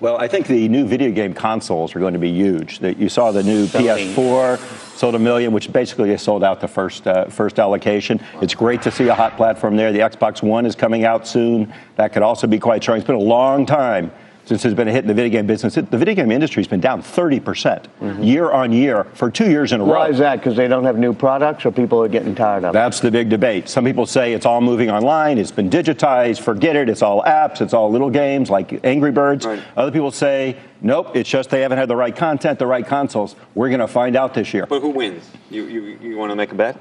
Well, 0.00 0.16
I 0.18 0.26
think 0.26 0.46
the 0.46 0.68
new 0.68 0.86
video 0.86 1.12
game 1.12 1.34
consoles 1.34 1.94
are 1.94 2.00
going 2.00 2.14
to 2.14 2.18
be 2.18 2.32
huge. 2.32 2.80
You 2.80 3.08
saw 3.08 3.30
the 3.30 3.42
new 3.42 3.66
PS4 3.66 4.58
sold 4.96 5.14
a 5.14 5.18
million, 5.18 5.52
which 5.52 5.70
basically 5.70 6.16
sold 6.16 6.42
out 6.42 6.60
the 6.60 6.68
first 6.68 7.06
uh, 7.06 7.26
first 7.28 7.58
allocation. 7.58 8.18
It's 8.40 8.54
great 8.54 8.80
to 8.82 8.90
see 8.90 9.08
a 9.08 9.14
hot 9.14 9.36
platform 9.36 9.76
there. 9.76 9.92
The 9.92 10.00
Xbox 10.00 10.42
One 10.42 10.64
is 10.64 10.74
coming 10.74 11.04
out 11.04 11.26
soon. 11.26 11.72
That 11.96 12.12
could 12.12 12.22
also 12.22 12.46
be 12.46 12.58
quite 12.58 12.82
strong. 12.82 12.98
It's 12.98 13.06
been 13.06 13.16
a 13.16 13.18
long 13.18 13.66
time 13.66 14.10
since 14.51 14.63
there's 14.63 14.73
been 14.73 14.89
a 14.89 14.91
hit 14.91 15.05
in 15.05 15.07
the 15.07 15.13
video 15.13 15.31
game 15.31 15.47
business. 15.47 15.75
The 15.75 15.97
video 15.97 16.13
game 16.13 16.29
industry 16.29 16.59
has 16.61 16.67
been 16.67 16.81
down 16.81 17.01
30% 17.01 17.39
mm 17.41 18.15
hmm 18.15 18.21
year 18.21 18.51
on 18.51 18.71
year 18.71 19.05
for 19.15 19.31
two 19.31 19.49
years 19.49 19.71
in 19.71 19.81
a 19.81 19.83
Why 19.83 19.93
row. 19.93 19.99
Why 19.99 20.09
is 20.09 20.17
that? 20.19 20.35
Because 20.35 20.55
they 20.55 20.67
don't 20.67 20.83
have 20.83 20.97
new 20.97 21.11
products 21.11 21.65
or 21.65 21.71
people 21.71 22.03
are 22.03 22.07
getting 22.07 22.35
tired 22.35 22.63
of 22.63 22.69
it? 22.69 22.73
That's 22.73 22.99
the 22.99 23.09
big 23.09 23.29
debate. 23.29 23.67
Some 23.67 23.83
people 23.83 24.05
say 24.05 24.33
it's 24.33 24.45
all 24.45 24.61
moving 24.61 24.91
online, 24.91 25.37
it's 25.37 25.51
been 25.51 25.69
digitized, 25.69 26.39
forget 26.41 26.75
it, 26.75 26.87
it's 26.89 27.01
all 27.01 27.23
apps, 27.23 27.61
it's 27.61 27.73
all 27.73 27.89
little 27.89 28.09
games 28.09 28.49
like 28.49 28.85
Angry 28.85 29.11
Birds. 29.11 29.45
Right. 29.45 29.63
Other 29.75 29.91
people 29.91 30.11
say, 30.11 30.57
nope, 30.81 31.15
it's 31.15 31.29
just 31.29 31.49
they 31.49 31.61
haven't 31.61 31.79
had 31.79 31.87
the 31.87 31.95
right 31.95 32.15
content, 32.15 32.59
the 32.59 32.67
right 32.67 32.85
consoles. 32.85 33.35
We're 33.55 33.69
going 33.69 33.79
to 33.79 33.87
find 33.87 34.15
out 34.15 34.33
this 34.33 34.53
year. 34.53 34.65
But 34.67 34.81
who 34.81 34.89
wins? 34.89 35.27
You, 35.49 35.63
you, 35.65 35.81
you 36.01 36.17
want 36.17 36.31
to 36.31 36.35
make 36.35 36.51
a 36.51 36.55
bet? 36.55 36.77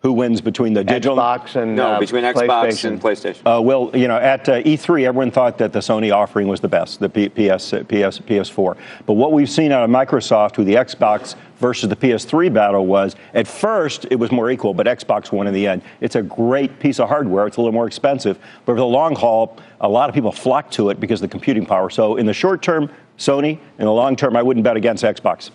Who 0.00 0.12
wins 0.12 0.40
between 0.40 0.74
the 0.74 0.84
digital 0.84 1.16
Xbox 1.16 1.56
and 1.56 1.74
no 1.74 1.88
uh, 1.88 1.98
between 1.98 2.22
Xbox 2.22 2.84
and 2.84 3.00
PlayStation. 3.00 3.40
Uh, 3.44 3.60
well, 3.60 3.90
you 3.94 4.06
know, 4.06 4.16
at 4.16 4.48
uh, 4.48 4.62
E3, 4.62 5.04
everyone 5.04 5.32
thought 5.32 5.58
that 5.58 5.72
the 5.72 5.80
Sony 5.80 6.14
offering 6.14 6.46
was 6.46 6.60
the 6.60 6.68
best, 6.68 7.00
the 7.00 7.08
P- 7.08 7.28
PS, 7.30 7.70
PS, 7.70 8.20
PS4. 8.20 8.76
But 9.06 9.14
what 9.14 9.32
we've 9.32 9.50
seen 9.50 9.72
out 9.72 9.82
of 9.82 9.90
Microsoft 9.90 10.56
with 10.56 10.68
the 10.68 10.74
Xbox 10.74 11.34
versus 11.56 11.88
the 11.88 11.96
PS3 11.96 12.52
battle 12.52 12.86
was 12.86 13.16
at 13.34 13.48
first 13.48 14.06
it 14.10 14.16
was 14.16 14.30
more 14.30 14.52
equal, 14.52 14.72
but 14.72 14.86
Xbox 14.86 15.32
won 15.32 15.48
in 15.48 15.54
the 15.54 15.66
end. 15.66 15.82
It's 16.00 16.14
a 16.14 16.22
great 16.22 16.78
piece 16.78 17.00
of 17.00 17.08
hardware. 17.08 17.48
It's 17.48 17.56
a 17.56 17.60
little 17.60 17.72
more 17.72 17.88
expensive, 17.88 18.38
but 18.66 18.74
for 18.74 18.78
the 18.78 18.86
long 18.86 19.16
haul, 19.16 19.56
a 19.80 19.88
lot 19.88 20.08
of 20.08 20.14
people 20.14 20.30
flock 20.30 20.70
to 20.72 20.90
it 20.90 21.00
because 21.00 21.20
of 21.20 21.28
the 21.28 21.32
computing 21.32 21.66
power. 21.66 21.90
So 21.90 22.16
in 22.16 22.26
the 22.26 22.34
short 22.34 22.62
term, 22.62 22.88
Sony. 23.18 23.58
In 23.78 23.84
the 23.84 23.92
long 23.92 24.16
term, 24.16 24.36
I 24.36 24.42
wouldn't 24.42 24.64
bet 24.64 24.76
against 24.76 25.04
Xbox. 25.04 25.50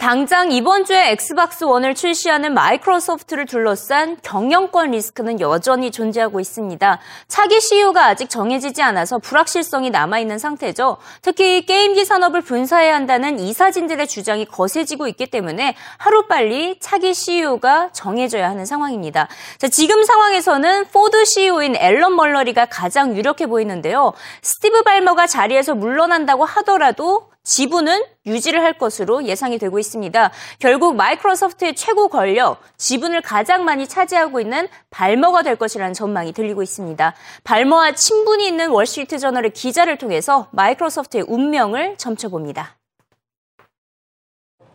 당장 0.00 0.50
이번 0.50 0.86
주에 0.86 1.10
엑스박스 1.10 1.64
원을 1.64 1.94
출시하는 1.94 2.54
마이크로소프트를 2.54 3.44
둘러싼 3.44 4.16
경영권 4.22 4.92
리스크는 4.92 5.40
여전히 5.40 5.90
존재하고 5.90 6.40
있습니다. 6.40 6.98
차기 7.28 7.60
CEO가 7.60 8.06
아직 8.06 8.30
정해지지 8.30 8.80
않아서 8.80 9.18
불확실성이 9.18 9.90
남아있는 9.90 10.38
상태죠. 10.38 10.96
특히 11.20 11.66
게임기 11.66 12.06
산업을 12.06 12.40
분사해야 12.40 12.94
한다는 12.94 13.38
이사진들의 13.38 14.08
주장이 14.08 14.46
거세지고 14.46 15.06
있기 15.08 15.26
때문에 15.26 15.76
하루빨리 15.98 16.78
차기 16.80 17.12
CEO가 17.12 17.90
정해져야 17.92 18.48
하는 18.48 18.64
상황입니다. 18.64 19.28
자, 19.58 19.68
지금 19.68 20.02
상황에서는 20.02 20.86
포드 20.86 21.26
CEO인 21.26 21.76
앨런 21.76 22.16
멀럴리가 22.16 22.64
가장 22.64 23.14
유력해 23.14 23.46
보이는데요. 23.46 24.14
스티브 24.40 24.82
발머가 24.82 25.26
자리에서 25.26 25.74
물러난다고 25.74 26.46
하더라도 26.46 27.28
지분은 27.42 28.02
유지를 28.26 28.62
할 28.62 28.76
것으로 28.76 29.24
예상이 29.24 29.58
되고 29.58 29.78
있습니다. 29.78 30.30
결국 30.58 30.94
마이크로소프트의 30.96 31.74
최고 31.74 32.08
권력, 32.08 32.60
지분을 32.76 33.22
가장 33.22 33.64
많이 33.64 33.88
차지하고 33.88 34.40
있는 34.40 34.68
발머가 34.90 35.42
될 35.42 35.56
것이라는 35.56 35.94
전망이 35.94 36.32
들리고 36.32 36.62
있습니다. 36.62 37.14
발머와 37.44 37.92
친분이 37.92 38.46
있는 38.46 38.70
월스트리트 38.70 39.18
저널의 39.18 39.52
기자를 39.52 39.96
통해서 39.96 40.48
마이크로소프트의 40.52 41.24
운명을 41.28 41.96
점쳐봅니다. 41.96 42.76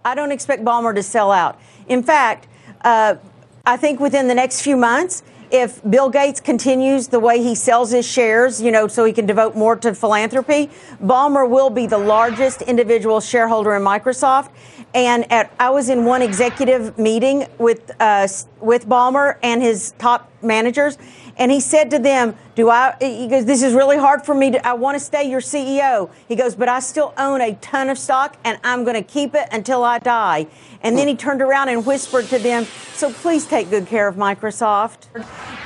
I 0.04 0.16
don't 0.16 0.32
expect 0.32 0.64
Balmer 0.64 0.94
to 0.94 1.02
sell 1.02 1.32
out. 1.32 1.58
In 1.90 2.04
fact, 2.04 2.48
uh, 2.84 3.18
I 3.64 3.78
think 3.78 4.00
within 4.00 4.28
the 4.28 4.36
next 4.36 4.62
few 4.62 4.78
months, 4.78 5.24
if 5.56 5.82
Bill 5.90 6.10
Gates 6.10 6.42
continues 6.42 7.08
the 7.08 7.20
way 7.20 7.42
he 7.42 7.56
sells 7.56 7.92
his 7.92 8.06
shares, 8.06 8.62
you 8.62 8.72
know, 8.72 8.88
so 8.88 9.06
he 9.06 9.14
can 9.14 9.26
devote 9.26 9.56
more 9.56 9.78
to 9.78 9.96
philanthropy, 9.96 10.70
Balmer 11.00 11.46
will 11.46 11.70
be 11.70 11.88
the 11.88 11.98
largest 11.98 12.62
individual 12.62 13.22
shareholder 13.22 13.74
in 13.76 13.82
Microsoft. 13.82 14.50
And 14.94 15.32
at, 15.32 15.54
I 15.58 15.70
was 15.70 15.90
in 15.90 16.04
one 16.04 16.22
executive 16.22 16.98
meeting 16.98 17.48
with 17.58 17.92
uh, 18.00 18.28
with 18.60 18.88
Balmer 18.90 19.40
and 19.44 19.62
his 19.62 19.94
top 19.98 20.32
managers, 20.42 20.98
and 21.38 21.52
he 21.52 21.60
said 21.60 21.92
to 21.92 22.00
them, 22.00 22.36
"Do 22.56 22.70
I?" 22.70 22.96
He 23.00 23.28
goes, 23.28 23.46
"This 23.46 23.62
is 23.64 23.74
really 23.74 23.98
hard 23.98 24.26
for 24.26 24.34
me. 24.34 24.52
To, 24.52 24.68
I 24.68 24.74
want 24.74 24.96
to 24.96 25.04
stay 25.04 25.24
your 25.24 25.42
CEO." 25.42 26.10
He 26.28 26.36
goes, 26.36 26.56
"But 26.56 26.70
I 26.70 26.80
still 26.80 27.14
own 27.18 27.42
a 27.42 27.54
ton 27.56 27.90
of 27.90 27.98
stock, 27.98 28.38
and 28.44 28.58
I'm 28.64 28.84
going 28.84 28.96
to 28.96 29.04
keep 29.04 29.36
it 29.36 29.48
until 29.52 29.84
I 29.84 30.00
die." 30.00 30.48
And 30.82 30.98
then 30.98 31.08
he 31.08 31.16
turned 31.16 31.42
around 31.42 31.70
and 31.70 31.86
whispered 31.86 32.26
to 32.30 32.40
them, 32.40 32.68
"So 32.94 33.12
please 33.12 33.46
take 33.46 33.70
good 33.70 33.88
care 33.88 34.08
of 34.08 34.16
Microsoft." 34.16 35.08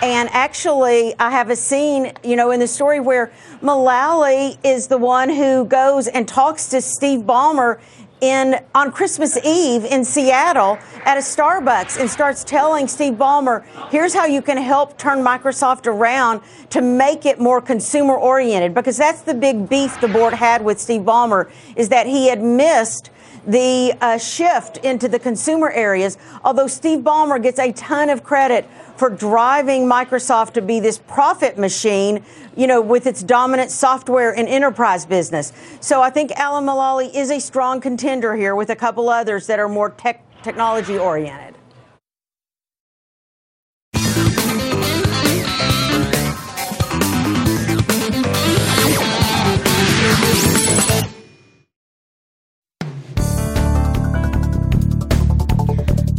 And 0.01 0.29
actually, 0.31 1.13
I 1.19 1.29
have 1.31 1.49
a 1.49 1.55
scene, 1.55 2.13
you 2.23 2.35
know, 2.35 2.51
in 2.51 2.59
the 2.59 2.67
story 2.67 2.99
where 2.99 3.31
Mullally 3.61 4.57
is 4.63 4.87
the 4.87 4.97
one 4.97 5.29
who 5.29 5.65
goes 5.65 6.07
and 6.07 6.27
talks 6.27 6.69
to 6.69 6.81
Steve 6.81 7.21
Ballmer 7.21 7.79
in 8.21 8.59
on 8.75 8.91
Christmas 8.91 9.37
Eve 9.43 9.85
in 9.85 10.03
Seattle 10.03 10.77
at 11.05 11.17
a 11.17 11.21
Starbucks 11.21 11.99
and 11.99 12.09
starts 12.09 12.43
telling 12.43 12.87
Steve 12.87 13.13
Ballmer, 13.13 13.65
here's 13.89 14.13
how 14.13 14.25
you 14.25 14.41
can 14.41 14.57
help 14.57 14.97
turn 14.97 15.19
Microsoft 15.19 15.87
around 15.87 16.41
to 16.69 16.81
make 16.81 17.25
it 17.25 17.39
more 17.39 17.61
consumer 17.61 18.15
oriented 18.15 18.73
because 18.73 18.97
that's 18.97 19.21
the 19.21 19.33
big 19.33 19.69
beef 19.69 19.99
the 20.01 20.07
board 20.07 20.33
had 20.33 20.63
with 20.63 20.79
Steve 20.79 21.01
Ballmer 21.01 21.49
is 21.75 21.89
that 21.89 22.07
he 22.07 22.27
had 22.27 22.41
missed 22.41 23.09
the 23.47 23.93
uh, 24.01 24.17
shift 24.17 24.77
into 24.77 25.07
the 25.07 25.19
consumer 25.19 25.69
areas. 25.71 26.17
Although 26.43 26.67
Steve 26.67 26.99
Ballmer 26.99 27.41
gets 27.41 27.59
a 27.59 27.71
ton 27.71 28.09
of 28.09 28.23
credit 28.23 28.69
for 28.99 29.09
driving 29.09 29.85
Microsoft 29.85 30.51
to 30.53 30.61
be 30.61 30.81
this 30.81 30.99
profit 31.07 31.57
machine, 31.57 32.21
you 32.57 32.67
know, 32.67 32.81
with 32.81 33.07
its 33.07 33.23
dominant 33.23 33.71
software 33.71 34.35
and 34.35 34.47
enterprise 34.49 35.05
business. 35.05 35.53
So 35.79 36.01
I 36.01 36.09
think 36.09 36.31
Alan 36.31 36.65
Mulally 36.65 37.09
is 37.15 37.31
a 37.31 37.39
strong 37.39 37.79
contender 37.79 38.35
here 38.35 38.55
with 38.55 38.69
a 38.69 38.75
couple 38.75 39.07
others 39.07 39.47
that 39.47 39.57
are 39.57 39.69
more 39.69 39.91
tech, 39.91 40.21
technology 40.43 40.97
oriented. 40.97 41.55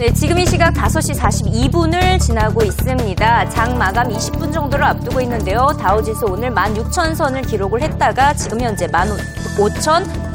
네, 0.01 0.11
지금 0.15 0.39
이 0.39 0.47
시각 0.47 0.73
5시 0.73 1.15
42분을 1.15 2.19
지나고 2.19 2.63
있습니다. 2.63 3.51
장 3.51 3.77
마감 3.77 4.09
20분 4.09 4.51
정도를 4.51 4.83
앞두고 4.87 5.21
있는데요. 5.21 5.77
다우지수 5.79 6.25
오늘 6.25 6.51
16,000선을 6.55 7.47
기록을 7.47 7.83
했다가 7.83 8.33
지금 8.33 8.63
현재 8.63 8.87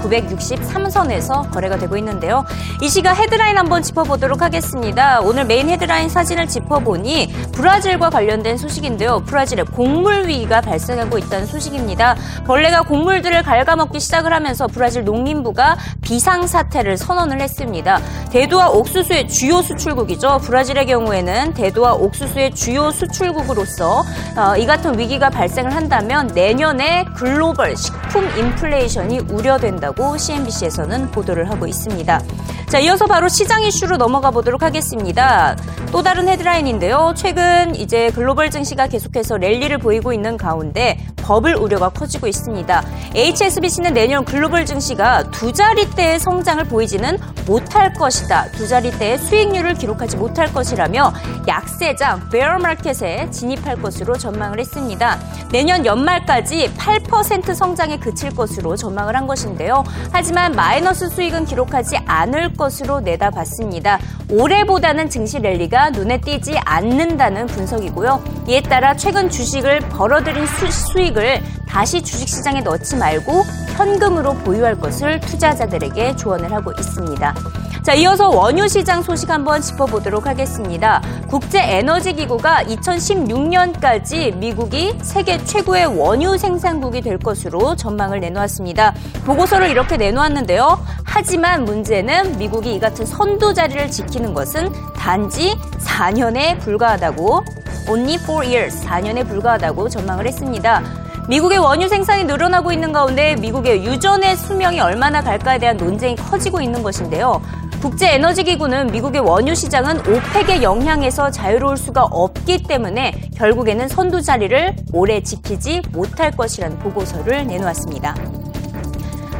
15,963선에서 0.05 1.51
거래가 1.51 1.77
되고 1.77 1.97
있는데요. 1.97 2.45
이 2.81 2.89
시각 2.89 3.17
헤드라인 3.17 3.57
한번 3.57 3.81
짚어보도록 3.81 4.41
하겠습니다. 4.41 5.21
오늘 5.21 5.45
메인 5.45 5.69
헤드라인 5.69 6.09
사진을 6.09 6.47
짚어보니 6.47 7.33
브라질과 7.53 8.09
관련된 8.09 8.57
소식인데요. 8.57 9.23
브라질에 9.25 9.63
곡물 9.63 10.27
위기가 10.27 10.61
발생하고 10.61 11.17
있다는 11.17 11.45
소식입니다. 11.45 12.15
벌레가 12.45 12.81
곡물들을 12.81 13.43
갉아먹기 13.43 13.99
시작을 13.99 14.33
하면서 14.33 14.67
브라질 14.67 15.03
농림부가 15.03 15.77
비상사태를 16.01 16.97
선언을 16.97 17.41
했습니다. 17.41 17.99
대두와 18.31 18.69
옥수수의 18.69 19.27
주요 19.27 19.61
수출국이죠. 19.61 20.39
브라질의 20.43 20.85
경우에는 20.87 21.53
대두와 21.53 21.93
옥수수의 21.93 22.53
주요 22.53 22.91
수출국으로서 22.91 24.03
어, 24.37 24.57
이 24.57 24.65
같은 24.65 24.97
위기가 24.97 25.29
발생을 25.29 25.75
한다면 25.75 26.27
내년에 26.33 27.05
글로벌 27.15 27.75
식품 27.75 28.25
인플레이션이 28.37 29.19
우려된다고 29.31 29.94
CNBC에서는 30.17 31.11
보도를 31.11 31.49
하고 31.49 31.67
있습니다. 31.67 32.21
자, 32.67 32.79
이어서 32.79 33.05
바로 33.05 33.29
시장 33.29 33.61
이슈로 33.61 33.97
넘어가 33.97 34.31
보도록 34.31 34.61
하겠습니다. 34.63 35.55
또 35.91 36.03
다른 36.03 36.27
헤드라인인데요. 36.27 37.13
최근 37.15 37.73
이제 37.75 38.09
글로벌 38.11 38.49
증시가 38.49 38.87
계속해서 38.87 39.37
랠리를 39.37 39.77
보이고 39.77 40.11
있는 40.11 40.35
가운데 40.35 40.99
버블 41.15 41.55
우려가 41.55 41.87
커지고 41.87 42.27
있습니다. 42.27 42.83
HSBC는 43.15 43.93
내년 43.93 44.25
글로벌 44.25 44.65
증시가 44.65 45.23
두 45.31 45.53
자리대의 45.53 46.19
성장을 46.19 46.63
보이지는 46.65 47.17
못할 47.47 47.93
것이다. 47.93 48.51
두 48.51 48.67
자리대의 48.67 49.19
수익률을 49.19 49.75
기록하지 49.75 50.17
못할 50.17 50.51
것이라며 50.51 51.13
약세장 51.47 52.29
베어 52.29 52.59
마켓에 52.59 53.29
진입할 53.31 53.81
것으로 53.81 54.17
전망을 54.17 54.59
했습니다. 54.59 55.17
내년 55.51 55.85
연말까지 55.85 56.73
8% 56.75 57.55
성장에 57.55 57.99
그칠 57.99 58.35
것으로 58.35 58.75
전망을 58.75 59.15
한 59.15 59.27
것인데요. 59.27 59.84
하지만 60.11 60.53
마이너스 60.53 61.09
수익은 61.09 61.45
기록하지 61.45 61.97
않을 62.05 62.53
것으로 62.53 63.01
내다봤습니다. 63.01 63.99
올해보다는 64.29 65.09
증시 65.09 65.39
랠리가 65.39 65.91
눈에 65.91 66.19
띄지 66.19 66.57
않는다는 66.57 67.47
분석이고요. 67.47 68.23
이에 68.47 68.61
따라 68.61 68.95
최근 68.95 69.29
주식을 69.29 69.79
벌어들인 69.89 70.45
수, 70.45 70.99
익을 70.99 71.41
다시 71.67 72.01
주식시장에 72.01 72.61
넣지 72.61 72.95
말고 72.95 73.43
현금으로 73.75 74.33
보유할 74.35 74.79
것을 74.79 75.19
투자자들에게 75.19 76.15
조언을 76.15 76.51
하고 76.51 76.71
있습니다. 76.77 77.35
자, 77.83 77.93
이어서 77.93 78.29
원유 78.29 78.67
시장 78.67 79.03
소식 79.03 79.29
한번 79.29 79.61
짚어보도록 79.61 80.25
하겠습니다. 80.25 81.03
국제에너지기구가 81.27 82.63
2016년까지 82.63 84.35
미국이 84.37 84.97
세계 85.03 85.37
최고의 85.43 85.85
원유 85.85 86.39
생산국이 86.39 87.01
될 87.01 87.19
것으로 87.19 87.75
전망을 87.75 88.21
내놓았습니다. 88.21 88.95
보고서를 89.25 89.69
이렇게 89.69 89.97
내놓았는데요. 89.97 90.83
하지만 91.03 91.63
문제는 91.65 92.39
미국이 92.39 92.73
이 92.73 92.79
같은 92.79 93.05
선두 93.05 93.53
자리를 93.53 93.91
지키는 93.91 94.33
것은 94.33 94.71
단지 94.97 95.55
4년에 95.79 96.59
불과하다고 96.61 97.43
only 97.87 98.17
4 98.17 98.33
years, 98.45 98.81
4년에 98.83 99.27
불과하다고 99.27 99.89
전망을 99.89 100.25
했습니다. 100.25 101.04
미국의 101.27 101.57
원유 101.57 101.87
생산이 101.89 102.25
늘어나고 102.25 102.71
있는 102.71 102.91
가운데 102.91 103.35
미국의 103.35 103.83
유전의 103.83 104.35
수명이 104.35 104.79
얼마나 104.79 105.21
갈까에 105.21 105.57
대한 105.57 105.75
논쟁이 105.75 106.15
커지고 106.15 106.61
있는 106.61 106.83
것인데요. 106.83 107.41
국제에너지기구는 107.81 108.91
미국의 108.91 109.21
원유 109.21 109.55
시장은 109.55 109.99
오펙의 110.01 110.61
영향에서 110.61 111.31
자유로울 111.31 111.77
수가 111.77 112.03
없기 112.03 112.63
때문에 112.63 113.29
결국에는 113.35 113.87
선두 113.87 114.21
자리를 114.21 114.75
오래 114.93 115.21
지키지 115.21 115.81
못할 115.91 116.31
것이라는 116.31 116.77
보고서를 116.79 117.47
내놓았습니다. 117.47 118.44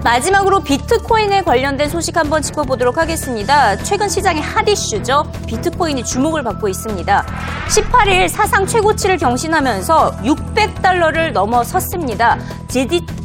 마지막으로 0.05 0.59
비트코인에 0.59 1.41
관련된 1.41 1.89
소식 1.89 2.15
한번 2.15 2.43
짚어보도록 2.43 2.99
하겠습니다. 2.99 3.75
최근 3.77 4.07
시장의 4.07 4.39
핫 4.39 4.69
이슈죠. 4.69 5.23
비트코인이 5.47 6.05
주목을 6.05 6.43
받고 6.43 6.67
있습니다. 6.67 7.25
18일 7.67 8.29
사상 8.29 8.67
최고치를 8.67 9.17
경신하면서 9.17 10.17
600달러를 10.17 11.31
넘어섰습니다. 11.31 12.37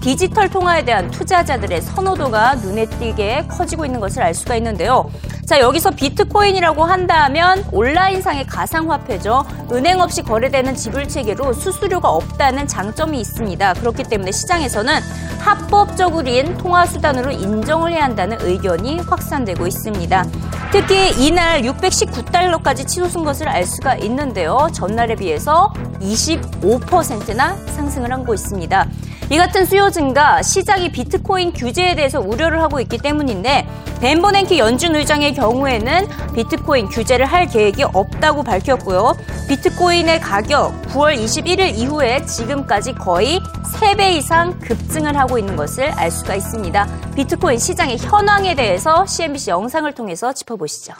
디지털 0.00 0.49
통화에 0.49 0.85
대한 0.85 1.11
투자자들의 1.11 1.83
선호도가 1.83 2.54
눈에 2.57 2.87
띄게 2.87 3.49
커지고 3.49 3.85
있는 3.85 4.00
것을 4.00 4.23
알 4.23 4.35
수가 4.35 4.57
있는데요. 4.57 5.11
자, 5.45 5.61
여기서 5.61 5.90
비트코인이라고 5.90 6.85
한다면 6.85 7.64
온라인상의 7.73 8.47
가상화폐죠. 8.47 9.45
은행 9.73 10.00
없이 10.00 10.23
거래되는 10.23 10.75
지불 10.75 11.09
체계로 11.09 11.52
수수료가 11.52 12.09
없다는 12.09 12.66
장점이 12.66 13.21
있습니다. 13.21 13.75
그렇기 13.75 14.04
때문에 14.04 14.30
시장에서는 14.33 15.00
합법적인 15.40 16.57
통화 16.59 16.87
수단으로 16.87 17.33
인정을 17.33 17.92
해야 17.92 18.04
한다는 18.04 18.38
의견이 18.40 19.00
확산되고 19.00 19.66
있습니다. 19.66 20.25
특히 20.71 21.11
이날 21.26 21.62
619달러까지 21.62 22.87
치솟은 22.87 23.25
것을 23.25 23.49
알 23.49 23.66
수가 23.66 23.97
있는데요. 23.97 24.69
전날에 24.73 25.16
비해서 25.16 25.75
25%나 26.00 27.57
상승을 27.66 28.12
하고 28.12 28.35
있습니다. 28.35 28.87
이 29.32 29.38
같은 29.38 29.64
수요 29.64 29.90
증가, 29.90 30.42
시장이 30.42 30.90
비트코인 30.90 31.52
규제에 31.52 31.94
대해서 31.94 32.18
우려를 32.18 32.60
하고 32.60 32.80
있기 32.80 32.99
때문인데 32.99 33.64
벤 34.00 34.20
버냉키 34.20 34.58
연준 34.58 34.96
의장의 34.96 35.34
경우에는 35.34 36.08
비트코인 36.34 36.88
규제를 36.88 37.26
할 37.26 37.46
계획이 37.46 37.84
없다고 37.84 38.42
밝혔고요. 38.42 39.14
비트코인의 39.49 40.20
가격 40.20 40.72
9월 40.88 41.16
21일 41.16 41.78
이후에 41.78 42.26
지금까지 42.26 42.94
거의 42.94 43.40
3배 43.72 44.16
이상 44.16 44.58
급증을 44.58 45.16
하고 45.16 45.38
있는 45.38 45.54
것을 45.54 45.90
알 45.92 46.10
수가 46.10 46.34
있습니다. 46.34 46.88
비트코인 47.14 47.60
시장의 47.60 47.99
현황에 47.99 48.56
대해서 48.56 49.06
CNBC 49.06 49.50
영상을 49.50 49.92
통해서 49.92 50.32
짚어보시죠. 50.32 50.94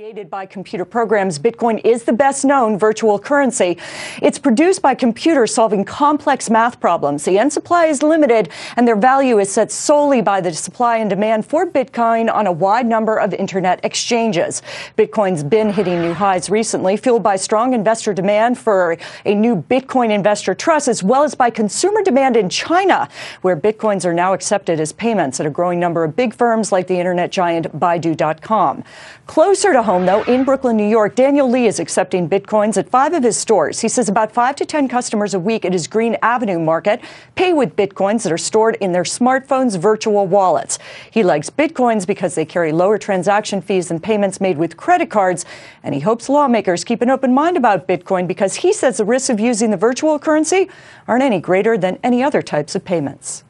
Created 0.00 0.30
by 0.30 0.46
computer 0.46 0.86
programs, 0.86 1.38
Bitcoin 1.38 1.78
is 1.84 2.04
the 2.04 2.12
best 2.14 2.42
known 2.42 2.78
virtual 2.78 3.18
currency. 3.18 3.76
It's 4.22 4.38
produced 4.38 4.80
by 4.80 4.94
computers 4.94 5.52
solving 5.52 5.84
complex 5.84 6.48
math 6.48 6.80
problems. 6.80 7.26
The 7.26 7.38
end 7.38 7.52
supply 7.52 7.84
is 7.84 8.02
limited 8.02 8.48
and 8.76 8.88
their 8.88 8.96
value 8.96 9.38
is 9.38 9.52
set 9.52 9.70
solely 9.70 10.22
by 10.22 10.40
the 10.40 10.54
supply 10.54 10.96
and 10.96 11.10
demand 11.10 11.44
for 11.44 11.66
Bitcoin 11.66 12.32
on 12.32 12.46
a 12.46 12.52
wide 12.52 12.86
number 12.86 13.18
of 13.18 13.34
internet 13.34 13.78
exchanges. 13.84 14.62
Bitcoin's 14.96 15.44
been 15.44 15.68
hitting 15.70 16.00
new 16.00 16.14
highs 16.14 16.48
recently, 16.48 16.96
fueled 16.96 17.22
by 17.22 17.36
strong 17.36 17.74
investor 17.74 18.14
demand 18.14 18.56
for 18.56 18.96
a 19.26 19.34
new 19.34 19.54
Bitcoin 19.54 20.10
investor 20.10 20.54
trust, 20.54 20.88
as 20.88 21.02
well 21.02 21.24
as 21.24 21.34
by 21.34 21.50
consumer 21.50 22.00
demand 22.00 22.38
in 22.38 22.48
China, 22.48 23.06
where 23.42 23.54
Bitcoins 23.54 24.06
are 24.06 24.14
now 24.14 24.32
accepted 24.32 24.80
as 24.80 24.94
payments 24.94 25.40
at 25.40 25.44
a 25.44 25.50
growing 25.50 25.78
number 25.78 26.04
of 26.04 26.16
big 26.16 26.32
firms 26.32 26.72
like 26.72 26.86
the 26.86 26.98
internet 26.98 27.30
giant 27.30 27.78
Baidu.com. 27.78 28.82
Closer 29.26 29.74
to 29.74 29.89
home, 29.90 30.06
though, 30.06 30.22
in 30.32 30.44
Brooklyn, 30.44 30.76
New 30.76 30.86
York, 30.86 31.16
Daniel 31.16 31.50
Lee 31.50 31.66
is 31.66 31.80
accepting 31.80 32.28
bitcoins 32.28 32.76
at 32.76 32.88
five 32.88 33.12
of 33.12 33.24
his 33.24 33.36
stores. 33.36 33.80
He 33.80 33.88
says 33.88 34.08
about 34.08 34.30
five 34.30 34.54
to 34.54 34.64
10 34.64 34.86
customers 34.86 35.34
a 35.34 35.40
week 35.40 35.64
at 35.64 35.72
his 35.72 35.88
Green 35.88 36.16
Avenue 36.22 36.60
market 36.60 37.00
pay 37.34 37.52
with 37.52 37.74
bitcoins 37.74 38.22
that 38.22 38.30
are 38.30 38.38
stored 38.38 38.76
in 38.76 38.92
their 38.92 39.02
smartphone's 39.02 39.74
virtual 39.74 40.28
wallets. 40.28 40.78
He 41.10 41.24
likes 41.24 41.50
bitcoins 41.50 42.06
because 42.06 42.36
they 42.36 42.44
carry 42.44 42.70
lower 42.70 42.98
transaction 42.98 43.60
fees 43.60 43.88
than 43.88 43.98
payments 43.98 44.40
made 44.40 44.58
with 44.58 44.76
credit 44.76 45.10
cards, 45.10 45.44
and 45.82 45.92
he 45.92 46.00
hopes 46.00 46.28
lawmakers 46.28 46.84
keep 46.84 47.02
an 47.02 47.10
open 47.10 47.34
mind 47.34 47.56
about 47.56 47.88
bitcoin 47.88 48.28
because 48.28 48.54
he 48.54 48.72
says 48.72 48.98
the 48.98 49.04
risks 49.04 49.28
of 49.28 49.40
using 49.40 49.72
the 49.72 49.76
virtual 49.76 50.20
currency 50.20 50.70
aren't 51.08 51.24
any 51.24 51.40
greater 51.40 51.76
than 51.76 51.98
any 52.04 52.22
other 52.22 52.42
types 52.42 52.76
of 52.76 52.84
payments. 52.84 53.42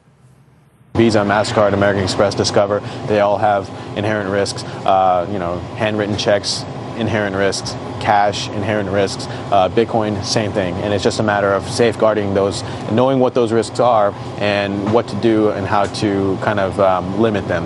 Visa, 0.95 1.19
MasterCard, 1.19 1.73
American 1.73 2.03
Express, 2.03 2.35
Discover, 2.35 2.81
they 3.07 3.21
all 3.21 3.37
have 3.37 3.69
inherent 3.97 4.29
risks. 4.29 4.63
Uh, 4.63 5.27
you 5.31 5.39
know, 5.39 5.57
handwritten 5.77 6.17
checks, 6.17 6.63
inherent 6.97 7.35
risks. 7.35 7.71
Cash, 8.01 8.49
inherent 8.49 8.89
risks. 8.89 9.27
Uh, 9.51 9.69
Bitcoin, 9.69 10.21
same 10.23 10.51
thing. 10.51 10.73
And 10.75 10.93
it's 10.93 11.03
just 11.03 11.19
a 11.19 11.23
matter 11.23 11.53
of 11.53 11.67
safeguarding 11.69 12.33
those, 12.33 12.63
knowing 12.91 13.19
what 13.19 13.33
those 13.33 13.51
risks 13.51 13.79
are 13.79 14.11
and 14.39 14.91
what 14.93 15.07
to 15.07 15.15
do 15.21 15.51
and 15.51 15.65
how 15.65 15.85
to 15.85 16.37
kind 16.41 16.59
of 16.59 16.79
um, 16.79 17.21
limit 17.21 17.47
them. 17.47 17.65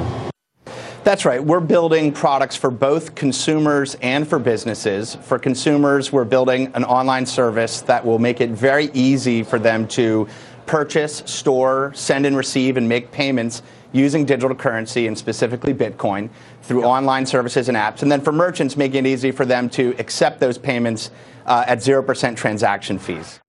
That's 1.06 1.24
right. 1.24 1.44
We're 1.44 1.60
building 1.60 2.12
products 2.12 2.56
for 2.56 2.72
both 2.72 3.14
consumers 3.14 3.96
and 4.02 4.28
for 4.28 4.40
businesses. 4.40 5.16
For 5.16 5.38
consumers, 5.38 6.12
we're 6.12 6.26
building 6.26 6.72
an 6.74 6.84
online 6.84 7.28
service 7.28 7.82
that 7.82 8.06
will 8.06 8.18
make 8.18 8.42
it 8.42 8.50
very 8.50 8.90
easy 8.94 9.44
for 9.44 9.60
them 9.60 9.88
to 9.90 10.28
purchase, 10.66 11.24
store, 11.26 11.92
send 11.94 12.26
and 12.26 12.36
receive, 12.36 12.78
and 12.78 12.88
make 12.88 13.12
payments 13.12 13.62
using 13.92 14.26
digital 14.26 14.56
currency 14.56 15.08
and 15.08 15.18
specifically 15.18 15.74
Bitcoin 15.74 16.30
through 16.64 16.80
yep. 16.80 16.88
online 16.88 17.26
services 17.26 17.70
and 17.70 17.78
apps. 17.78 18.02
And 18.02 18.12
then 18.12 18.22
for 18.22 18.32
merchants, 18.32 18.76
making 18.76 19.06
it 19.06 19.10
easy 19.10 19.32
for 19.32 19.46
them 19.46 19.70
to 19.72 19.96
accept 20.00 20.40
those 20.40 20.58
payments 20.58 21.12
uh, 21.46 21.64
at 21.68 21.80
0% 21.80 22.36
transaction 22.36 23.00
fees. 23.00 23.40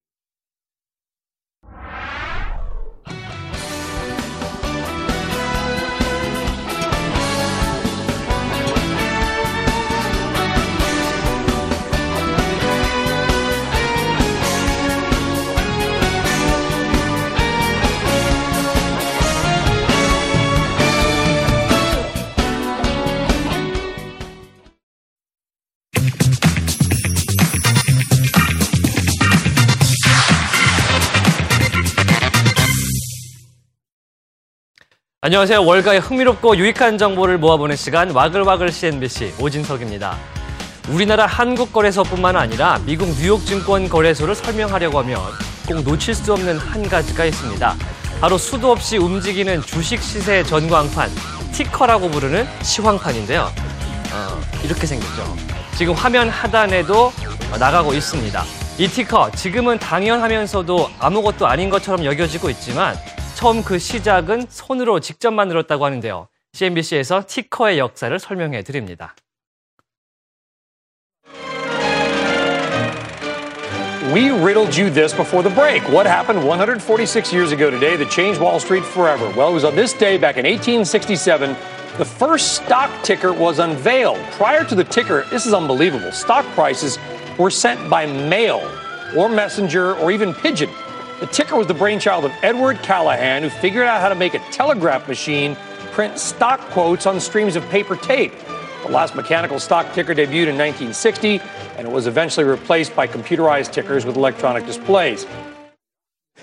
안녕하세요. 35.26 35.64
월가의 35.64 35.98
흥미롭고 35.98 36.56
유익한 36.56 36.98
정보를 36.98 37.36
모아보는 37.38 37.74
시간 37.74 38.12
와글와글 38.12 38.70
CNBC 38.70 39.34
오진석입니다. 39.40 40.16
우리나라 40.88 41.26
한국 41.26 41.72
거래소뿐만 41.72 42.36
아니라 42.36 42.78
미국 42.86 43.08
뉴욕 43.18 43.44
증권 43.44 43.88
거래소를 43.88 44.36
설명하려고 44.36 45.00
하면 45.00 45.18
꼭 45.66 45.82
놓칠 45.82 46.14
수 46.14 46.32
없는 46.32 46.58
한 46.58 46.88
가지가 46.88 47.24
있습니다. 47.24 47.74
바로 48.20 48.38
수도 48.38 48.70
없이 48.70 48.98
움직이는 48.98 49.62
주식 49.62 50.00
시세 50.00 50.44
전광판, 50.44 51.10
티커라고 51.50 52.08
부르는 52.08 52.46
시황판인데요. 52.62 53.50
어, 54.12 54.40
이렇게 54.62 54.86
생겼죠. 54.86 55.36
지금 55.76 55.94
화면 55.94 56.28
하단에도 56.28 57.12
나가고 57.58 57.94
있습니다. 57.94 58.44
이 58.78 58.86
티커, 58.86 59.32
지금은 59.32 59.80
당연하면서도 59.80 60.88
아무것도 61.00 61.48
아닌 61.48 61.68
것처럼 61.68 62.04
여겨지고 62.04 62.48
있지만 62.50 62.94
처음 63.35 63.63
그 63.63 63.79
시작은 63.79 64.45
손으로 64.49 64.99
직접 64.99 65.31
만들었다고 65.31 65.85
하는데요. 65.85 66.27
CNBC에서 66.53 67.23
티커의 67.27 67.79
역사를 67.79 68.17
설명해 68.17 68.63
드립니다. 68.63 69.15
We 74.13 74.29
riddled 74.29 74.77
you 74.77 74.91
this 74.91 75.15
before 75.15 75.41
the 75.41 75.55
break. 75.55 75.83
What 75.87 76.05
happened 76.05 76.45
146 76.45 77.31
years 77.31 77.53
ago 77.53 77.71
today 77.71 77.95
that 77.95 78.11
changed 78.11 78.41
Wall 78.41 78.59
Street 78.59 78.83
forever? 78.83 79.31
Well, 79.37 79.49
it 79.49 79.53
was 79.53 79.63
on 79.63 79.75
this 79.75 79.93
day 79.93 80.17
back 80.17 80.37
in 80.37 80.43
1867 80.43 81.55
the 81.97 82.05
first 82.05 82.55
stock 82.55 82.89
ticker 83.03 83.33
was 83.33 83.59
unveiled. 83.59 84.17
Prior 84.31 84.63
to 84.63 84.75
the 84.75 84.83
ticker, 84.83 85.25
this 85.29 85.45
is 85.45 85.53
unbelievable. 85.53 86.11
Stock 86.11 86.45
prices 86.55 86.97
were 87.37 87.51
sent 87.51 87.89
by 87.89 88.05
mail 88.05 88.61
or 89.15 89.27
messenger 89.27 89.95
or 89.95 90.09
even 90.09 90.33
pigeon. 90.33 90.69
The 91.18 91.26
ticker 91.26 91.56
was 91.56 91.66
the 91.66 91.72
brainchild 91.72 92.26
of 92.26 92.32
Edward 92.42 92.82
Callahan, 92.82 93.42
who 93.42 93.48
figured 93.48 93.86
out 93.86 94.02
how 94.02 94.10
to 94.10 94.14
make 94.14 94.34
a 94.34 94.38
telegraph 94.50 95.08
machine 95.08 95.56
print 95.92 96.18
stock 96.18 96.60
quotes 96.72 97.06
on 97.06 97.18
streams 97.20 97.56
of 97.56 97.66
paper 97.70 97.96
tape. 97.96 98.34
The 98.82 98.92
last 98.92 99.14
mechanical 99.14 99.58
stock 99.58 99.90
ticker 99.94 100.14
debuted 100.14 100.48
in 100.48 100.58
1960, 100.58 101.40
and 101.78 101.88
it 101.88 101.90
was 101.90 102.06
eventually 102.06 102.44
replaced 102.44 102.94
by 102.94 103.06
computerized 103.06 103.72
tickers 103.72 104.04
with 104.04 104.16
electronic 104.16 104.66
displays. 104.66 105.26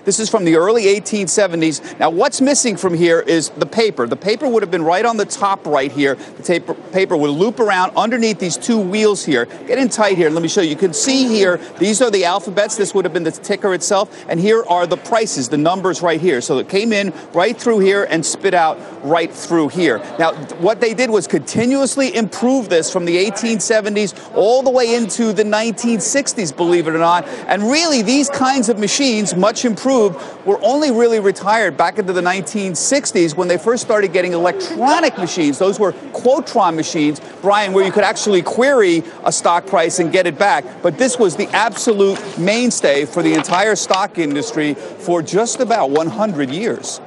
This 0.05 0.19
is 0.19 0.29
from 0.29 0.43
the 0.43 0.55
early 0.55 0.83
1870s. 0.83 1.97
Now, 1.97 2.09
what's 2.09 2.41
missing 2.41 2.75
from 2.75 2.93
here 2.93 3.21
is 3.21 3.49
the 3.51 3.65
paper. 3.65 4.05
The 4.05 4.17
paper 4.17 4.49
would 4.49 4.61
have 4.61 4.71
been 4.71 4.83
right 4.83 5.05
on 5.05 5.15
the 5.15 5.25
top 5.25 5.65
right 5.65 5.91
here. 5.91 6.15
The 6.15 6.75
paper 6.91 7.15
would 7.15 7.29
loop 7.29 7.59
around 7.59 7.93
underneath 7.95 8.37
these 8.37 8.57
two 8.57 8.79
wheels 8.79 9.23
here. 9.23 9.45
Get 9.45 9.77
in 9.77 9.87
tight 9.87 10.17
here. 10.17 10.29
Let 10.29 10.41
me 10.41 10.49
show 10.49 10.59
you. 10.59 10.71
You 10.71 10.75
can 10.75 10.93
see 10.93 11.27
here, 11.27 11.57
these 11.77 12.01
are 12.01 12.11
the 12.11 12.25
alphabets. 12.25 12.75
This 12.75 12.93
would 12.93 13.05
have 13.05 13.13
been 13.13 13.23
the 13.23 13.31
ticker 13.31 13.73
itself. 13.73 14.25
And 14.27 14.39
here 14.39 14.65
are 14.67 14.85
the 14.85 14.97
prices, 14.97 15.47
the 15.47 15.57
numbers 15.57 16.01
right 16.01 16.19
here. 16.19 16.41
So 16.41 16.57
it 16.57 16.67
came 16.67 16.91
in 16.91 17.13
right 17.31 17.55
through 17.55 17.79
here 17.79 18.03
and 18.03 18.25
spit 18.25 18.53
out 18.53 18.77
right 19.05 19.31
through 19.31 19.69
here. 19.69 19.99
Now, 20.19 20.33
what 20.55 20.81
they 20.81 20.93
did 20.93 21.11
was 21.11 21.27
continuously 21.27 22.13
improve 22.13 22.67
this 22.67 22.91
from 22.91 23.05
the 23.05 23.23
1870s 23.23 24.35
all 24.35 24.63
the 24.63 24.71
way 24.71 24.95
into 24.95 25.31
the 25.31 25.43
1960s, 25.43 26.55
believe 26.55 26.87
it 26.87 26.95
or 26.95 26.99
not. 26.99 27.25
And 27.47 27.63
really, 27.63 28.01
these 28.01 28.29
kinds 28.29 28.67
of 28.67 28.79
machines, 28.79 29.35
much 29.35 29.63
improved 29.63 29.82
were 29.85 30.59
only 30.61 30.91
really 30.91 31.19
retired 31.19 31.77
back 31.77 31.99
into 31.99 32.13
the 32.13 32.21
1960s 32.21 33.35
when 33.35 33.47
they 33.47 33.57
first 33.57 33.83
started 33.83 34.13
getting 34.13 34.33
electronic 34.33 35.17
machines. 35.17 35.59
Those 35.59 35.79
were 35.79 35.91
Quotron 36.13 36.75
machines, 36.75 37.21
Brian, 37.41 37.73
where 37.73 37.85
you 37.85 37.91
could 37.91 38.03
actually 38.03 38.41
query 38.41 39.03
a 39.23 39.31
stock 39.31 39.65
price 39.67 39.99
and 39.99 40.11
get 40.11 40.27
it 40.27 40.37
back. 40.37 40.63
But 40.81 40.97
this 40.97 41.19
was 41.19 41.35
the 41.35 41.47
absolute 41.49 42.19
mainstay 42.37 43.05
for 43.05 43.21
the 43.21 43.33
entire 43.33 43.75
stock 43.75 44.17
industry 44.17 44.73
for 44.73 45.21
just 45.21 45.59
about 45.59 45.89
100 45.89 46.49
years. 46.49 47.01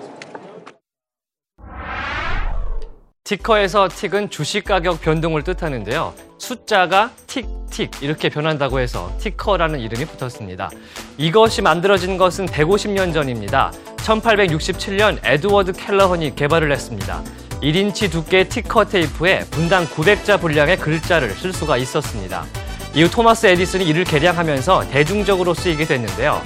티커에서 3.26 3.88
틱은 3.88 4.30
주식 4.30 4.64
가격 4.64 5.00
변동을 5.00 5.42
뜻하는데요. 5.42 6.14
숫자가 6.38 7.10
틱틱 7.26 7.90
이렇게 8.00 8.28
변한다고 8.28 8.78
해서 8.78 9.12
티커라는 9.18 9.80
이름이 9.80 10.04
붙었습니다. 10.04 10.70
이것이 11.18 11.60
만들어진 11.60 12.18
것은 12.18 12.46
150년 12.46 13.12
전입니다. 13.12 13.72
1867년 13.96 15.18
에드워드 15.24 15.72
켈러헌이 15.72 16.36
개발을 16.36 16.70
했습니다. 16.70 17.24
1인치 17.62 18.12
두께의 18.12 18.48
티커 18.48 18.84
테이프에 18.84 19.40
분당 19.50 19.86
900자 19.86 20.40
분량의 20.40 20.76
글자를 20.76 21.30
쓸 21.30 21.52
수가 21.52 21.78
있었습니다. 21.78 22.44
이후 22.94 23.10
토마스 23.10 23.46
에디슨이 23.46 23.84
이를 23.86 24.04
개량하면서 24.04 24.90
대중적으로 24.90 25.52
쓰이게 25.52 25.84
됐는데요. 25.84 26.40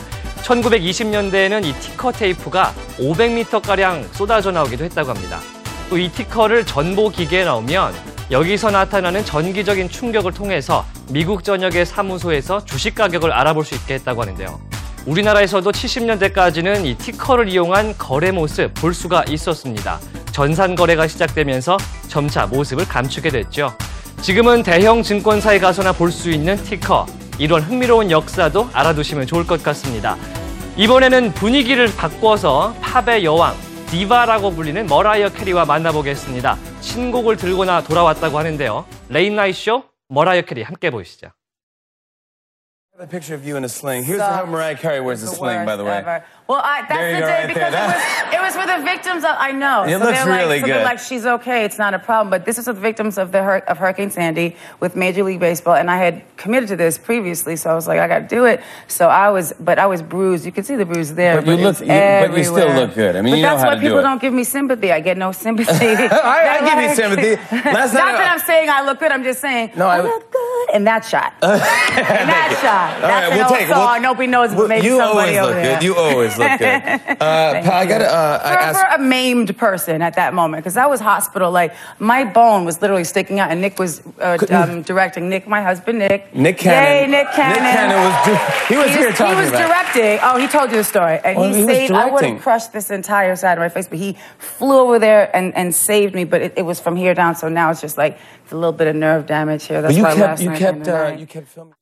1920년대에는 0.45 1.63
이 1.63 1.75
티커 1.75 2.13
테이프가 2.13 2.73
500m가량 2.97 4.15
쏟아져 4.15 4.51
나오기도 4.51 4.85
했다고 4.85 5.11
합니다. 5.11 5.41
또 5.91 5.99
이 5.99 6.09
티커를 6.09 6.65
전보 6.65 7.11
기계에 7.11 7.45
넣으면 7.45 7.93
여기서 8.31 8.71
나타나는 8.71 9.25
전기적인 9.25 9.89
충격을 9.89 10.33
통해서 10.33 10.87
미국 11.11 11.43
전역의 11.43 11.85
사무소에서 11.85 12.65
주식 12.65 12.95
가격을 12.95 13.33
알아볼 13.33 13.65
수 13.65 13.75
있게 13.75 13.95
했다고 13.95 14.23
하는데요. 14.23 14.61
우리나라에서도 15.07 15.73
70년대까지는 15.73 16.87
이 16.87 16.95
티커를 16.97 17.49
이용한 17.49 17.99
거래 17.99 18.31
모습 18.31 18.73
볼 18.75 18.95
수가 18.95 19.25
있었습니다. 19.29 19.99
전산 20.31 20.77
거래가 20.77 21.09
시작되면서 21.09 21.77
점차 22.07 22.47
모습을 22.47 22.87
감추게 22.87 23.31
됐죠. 23.31 23.75
지금은 24.23 24.63
대형 24.63 25.03
증권사에 25.03 25.59
가서나 25.59 25.93
볼 25.93 26.13
수 26.13 26.31
있는 26.31 26.57
ticker. 26.63 27.07
이런 27.39 27.63
흥미로운 27.63 28.11
역사도 28.13 28.69
알아두시면 28.73 29.27
좋을 29.27 29.45
것 29.47 29.63
같습니다. 29.65 30.17
이번에는 30.77 31.33
분위기를 31.35 31.93
바꿔서 31.97 32.75
팝의 32.83 33.25
여왕, 33.25 33.57
디바라고 33.91 34.53
불리는 34.53 34.87
머라이어 34.87 35.31
캐리와 35.31 35.65
만나보겠습니다. 35.65 36.57
신곡을 36.81 37.37
들고나 37.37 37.83
돌아왔다고 37.83 38.39
하는데요. 38.39 38.87
Late 39.09 39.35
Night 39.35 39.59
Show 39.59 39.83
머라이어 40.09 40.43
캐리 40.43 40.63
함께 40.63 40.91
보시죠. 40.91 41.33
The 42.97 43.09
picture 43.09 43.35
of 43.35 43.45
you 43.45 43.57
in 43.57 43.65
a 43.65 43.69
sling. 43.69 44.05
Here's 44.05 44.21
how 44.21 44.45
Mariah 44.45 44.77
Carey 44.77 45.01
wears 45.01 45.23
the 45.23 45.33
sling, 45.33 45.65
by 45.65 45.75
the 45.75 45.85
way. 45.85 46.05
Ever. 46.05 46.23
Well, 46.51 46.61
I, 46.65 46.81
that's 46.89 46.91
the 47.15 47.21
day 47.21 47.23
right 47.23 47.47
because 47.47 47.73
it 47.73 47.87
was, 47.95 48.35
it 48.35 48.41
was 48.43 48.55
for 48.59 48.67
the 48.67 48.83
victims 48.85 49.23
of, 49.23 49.35
I 49.39 49.53
know. 49.53 49.85
It 49.85 49.93
so 49.93 49.99
looks 50.05 50.19
they're 50.19 50.27
like, 50.27 50.41
really 50.41 50.61
so 50.61 50.67
they're 50.67 50.79
good. 50.79 50.85
like, 50.85 50.99
she's 50.99 51.25
okay, 51.25 51.65
it's 51.65 51.79
not 51.79 51.95
a 51.95 52.01
problem. 52.01 52.29
But 52.31 52.45
this 52.45 52.59
is 52.59 52.65
for 52.65 52.73
the 52.73 52.81
victims 52.81 53.19
of 53.19 53.31
the 53.31 53.41
of 53.71 53.79
Hurricane 53.79 54.11
Sandy 54.11 54.57
with 54.81 54.97
Major 54.97 55.23
League 55.23 55.39
Baseball. 55.39 55.77
And 55.77 55.89
I 55.89 55.99
had 55.99 56.23
committed 56.37 56.69
to 56.71 56.77
this 56.77 56.99
previously, 56.99 57.55
so 57.55 57.71
I 57.71 57.75
was 57.77 57.87
like, 57.87 58.01
I 58.01 58.09
got 58.09 58.19
to 58.19 58.27
do 58.27 58.47
it. 58.47 58.61
So 58.89 59.07
I 59.09 59.31
was, 59.31 59.53
but 59.61 59.79
I 59.79 59.87
was 59.87 60.03
bruised. 60.03 60.45
You 60.45 60.51
can 60.51 60.65
see 60.65 60.75
the 60.75 60.85
bruise 60.85 61.15
there. 61.15 61.41
But 61.41 61.47
you 61.47 61.57
look- 61.65 61.79
you- 61.81 61.87
but 61.87 62.37
you 62.37 62.43
still 62.45 62.73
look 62.75 62.95
good. 62.95 63.15
I 63.15 63.23
mean, 63.23 63.33
but 63.33 63.37
you 63.37 63.43
know 63.45 63.51
that's 63.51 63.63
how 63.63 63.69
why 63.69 63.75
to 63.77 63.81
people 63.81 64.03
not 64.03 64.21
give 64.21 64.33
me 64.33 64.43
sympathy. 64.43 64.91
I 64.91 64.99
get 64.99 65.17
no 65.19 65.31
sympathy. 65.47 65.71
I- 65.87 66.59
I 66.59 66.61
They're 66.61 66.75
give 66.75 66.91
you 66.91 66.97
sympathy. 66.97 67.37
Last 67.71 67.95
not 68.01 68.07
that 68.19 68.29
I- 68.29 68.33
I'm 68.35 68.41
saying 68.41 68.69
I 68.69 68.85
look 68.85 68.99
good. 68.99 69.13
I'm 69.13 69.23
just 69.23 69.41
saying 69.41 69.71
No, 69.77 69.87
I, 69.87 69.99
I- 69.99 70.03
look 70.03 70.33
good 70.33 70.71
in 70.75 70.83
that 70.85 71.05
shot. 71.05 71.33
in 71.43 71.49
that 71.49 72.59
shot. 72.61 72.95
All 72.97 73.09
That's 73.09 73.31
right, 73.31 73.37
we'll 73.39 73.49
take 73.49 73.69
it. 73.69 73.77
We'll- 73.77 74.01
Nobody 74.01 74.27
knows, 74.27 74.51
but 74.51 74.59
Well, 74.59 74.69
maybe 74.69 74.87
you 74.87 74.97
somebody 74.99 75.37
always 75.39 75.55
look 75.55 75.63
good. 75.63 75.83
You 75.85 75.95
always 75.95 76.39
look 76.41 76.59
good. 76.59 77.17
Uh, 77.21 77.63
I 77.73 77.87
got 77.87 77.99
to. 77.99 78.07
Uh, 78.11 78.41
I 78.43 78.73
for, 78.73 78.79
for 78.81 78.87
a 78.95 78.99
maimed 78.99 79.57
person 79.59 80.01
at 80.03 80.15
that 80.15 80.33
moment, 80.35 80.63
because 80.63 80.77
I 80.77 80.87
was 80.87 81.01
hospital, 81.01 81.51
like 81.51 81.75
my 81.99 82.25
bone 82.25 82.65
was 82.65 82.81
literally 82.81 83.05
sticking 83.05 83.39
out, 83.41 83.51
and 83.51 83.61
Nick 83.61 83.79
was 83.79 84.03
uh, 84.21 84.39
um, 84.51 84.83
directing. 84.83 85.29
Nick, 85.29 85.47
my 85.47 85.61
husband, 85.63 85.99
Nick. 85.99 86.35
Nick 86.35 86.57
Yay, 86.65 86.71
Cannon. 86.71 87.11
Nick 87.11 87.31
Cannon. 87.33 87.63
Nick 87.63 87.73
Cannon 87.77 87.99
was. 88.05 88.69
He 88.69 88.77
was 88.77 88.91
here 88.97 89.13
talking 89.13 89.37
He 89.37 89.41
was 89.43 89.51
about. 89.51 89.69
directing. 89.69 90.19
Oh, 90.23 90.39
he 90.39 90.47
told 90.49 90.71
you 90.71 90.79
the 90.79 90.85
story, 90.85 91.19
and 91.25 91.37
Oh, 91.39 91.43
he 91.49 91.55
he 91.61 91.65
was 91.65 91.75
saved. 91.77 91.93
I 91.93 92.11
would 92.11 92.25
have 92.25 92.41
crushed 92.41 92.73
this 92.73 92.91
entire 92.91 93.37
side 93.37 93.59
of 93.59 93.63
my 93.63 93.69
face, 93.69 93.87
but 93.89 93.99
he 93.99 94.17
flew 94.39 94.79
over 94.79 94.99
there 94.99 95.35
and, 95.37 95.55
and 95.55 95.75
saved 95.75 96.15
me. 96.15 96.25
But 96.25 96.41
it, 96.43 96.55
it 96.57 96.63
was 96.63 96.81
from 96.81 96.97
here 96.97 97.15
down, 97.15 97.35
so 97.37 97.49
now 97.49 97.71
it's 97.71 97.81
just 97.83 97.99
like 97.99 98.19
it's 98.45 98.53
a 98.53 98.57
little 98.57 98.73
bit 98.73 98.87
of 98.89 98.97
nerve 98.97 99.27
damage 99.27 99.65
here. 99.67 99.83
That's 99.83 99.93
But 99.95 99.97
you 99.99 100.03
why 100.05 100.15
kept. 100.15 100.21
last 100.21 100.43
You 100.43 100.51
night 100.51 100.59
kept. 100.59 100.89
Uh, 100.89 101.17
you 101.19 101.27
kept 101.27 101.49
filming. 101.49 101.75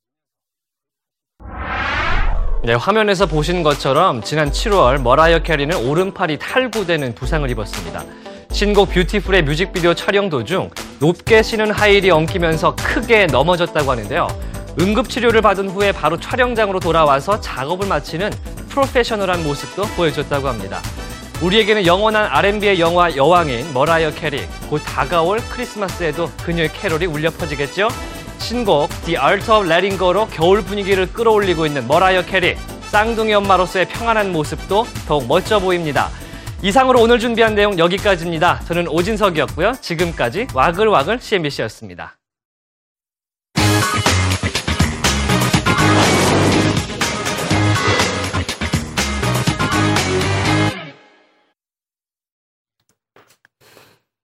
네, 2.64 2.74
화면에서 2.74 3.26
보신 3.26 3.62
것처럼 3.62 4.20
지난 4.22 4.50
7월 4.50 5.00
머라이어 5.00 5.40
캐리는 5.40 5.74
오른팔이 5.76 6.38
탈구되는 6.38 7.14
부상을 7.14 7.48
입었습니다. 7.50 8.02
신곡 8.50 8.90
Beautiful의 8.90 9.42
뮤직비디오 9.42 9.94
촬영 9.94 10.28
도중 10.28 10.70
높게 10.98 11.44
신은 11.44 11.70
하이힐이 11.70 12.10
엉키면서 12.10 12.74
크게 12.74 13.26
넘어졌다고 13.26 13.92
하는데요. 13.92 14.26
응급치료를 14.80 15.40
받은 15.40 15.68
후에 15.68 15.92
바로 15.92 16.18
촬영장으로 16.18 16.80
돌아와서 16.80 17.40
작업을 17.40 17.86
마치는 17.86 18.30
프로페셔널한 18.70 19.44
모습도 19.44 19.84
보여줬다고 19.96 20.48
합니다. 20.48 20.80
우리에게는 21.40 21.86
영원한 21.86 22.26
R&B의 22.26 22.80
영화 22.80 23.14
여왕인 23.14 23.72
머라이어 23.72 24.10
캐리, 24.10 24.44
곧 24.68 24.82
다가올 24.84 25.38
크리스마스에도 25.48 26.28
그녀의 26.42 26.72
캐롤이 26.72 27.06
울려 27.06 27.30
퍼지겠죠? 27.30 27.88
신곡 28.38 28.90
The 29.04 29.16
Art 29.18 29.50
of 29.50 29.66
Letting 29.66 29.98
Go로 29.98 30.26
겨울 30.28 30.62
분위기를 30.62 31.12
끌어올리고 31.12 31.66
있는 31.66 31.86
머라이어 31.86 32.22
캐리, 32.22 32.56
쌍둥이 32.90 33.34
엄마로서의 33.34 33.88
평안한 33.88 34.32
모습도 34.32 34.86
더욱 35.06 35.26
멋져 35.26 35.58
보입니다. 35.58 36.10
이상으로 36.62 37.00
오늘 37.00 37.18
준비한 37.18 37.54
내용 37.54 37.78
여기까지입니다. 37.78 38.60
저는 38.66 38.88
오진석이었고요. 38.88 39.74
지금까지 39.80 40.48
와글와글 40.54 41.20
CNBC였습니다. 41.20 42.17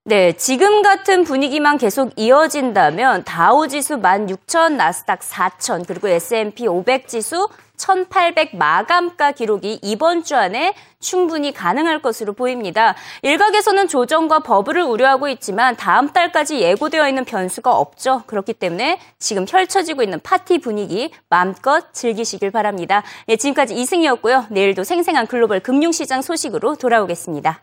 네, 0.06 0.32
지금 0.32 0.82
같은 0.82 1.24
분위기만 1.24 1.78
계속 1.78 2.12
이어진다면 2.16 3.24
다우 3.24 3.68
지수 3.68 4.02
16,000, 4.02 4.76
나스닥 4.76 5.22
4,000, 5.22 5.86
그리고 5.86 6.08
S&P 6.08 6.66
500 6.66 7.08
지수 7.08 7.48
1,800 7.78 8.54
마감가 8.54 9.32
기록이 9.32 9.78
이번 9.80 10.22
주 10.22 10.36
안에 10.36 10.74
충분히 11.00 11.54
가능할 11.54 12.02
것으로 12.02 12.34
보입니다. 12.34 12.94
일각에서는 13.22 13.88
조정과 13.88 14.40
버블을 14.40 14.82
우려하고 14.82 15.28
있지만 15.28 15.74
다음 15.74 16.10
달까지 16.10 16.60
예고되어 16.60 17.08
있는 17.08 17.24
변수가 17.24 17.74
없죠. 17.74 18.24
그렇기 18.26 18.52
때문에 18.52 19.00
지금 19.18 19.46
펼쳐지고 19.46 20.02
있는 20.02 20.20
파티 20.20 20.58
분위기 20.58 21.12
마음껏 21.30 21.94
즐기시길 21.94 22.50
바랍니다. 22.50 23.02
네, 23.26 23.36
지금까지 23.36 23.74
이승이었고요. 23.74 24.48
내일도 24.50 24.84
생생한 24.84 25.28
글로벌 25.28 25.60
금융시장 25.60 26.20
소식으로 26.20 26.74
돌아오겠습니다. 26.74 27.62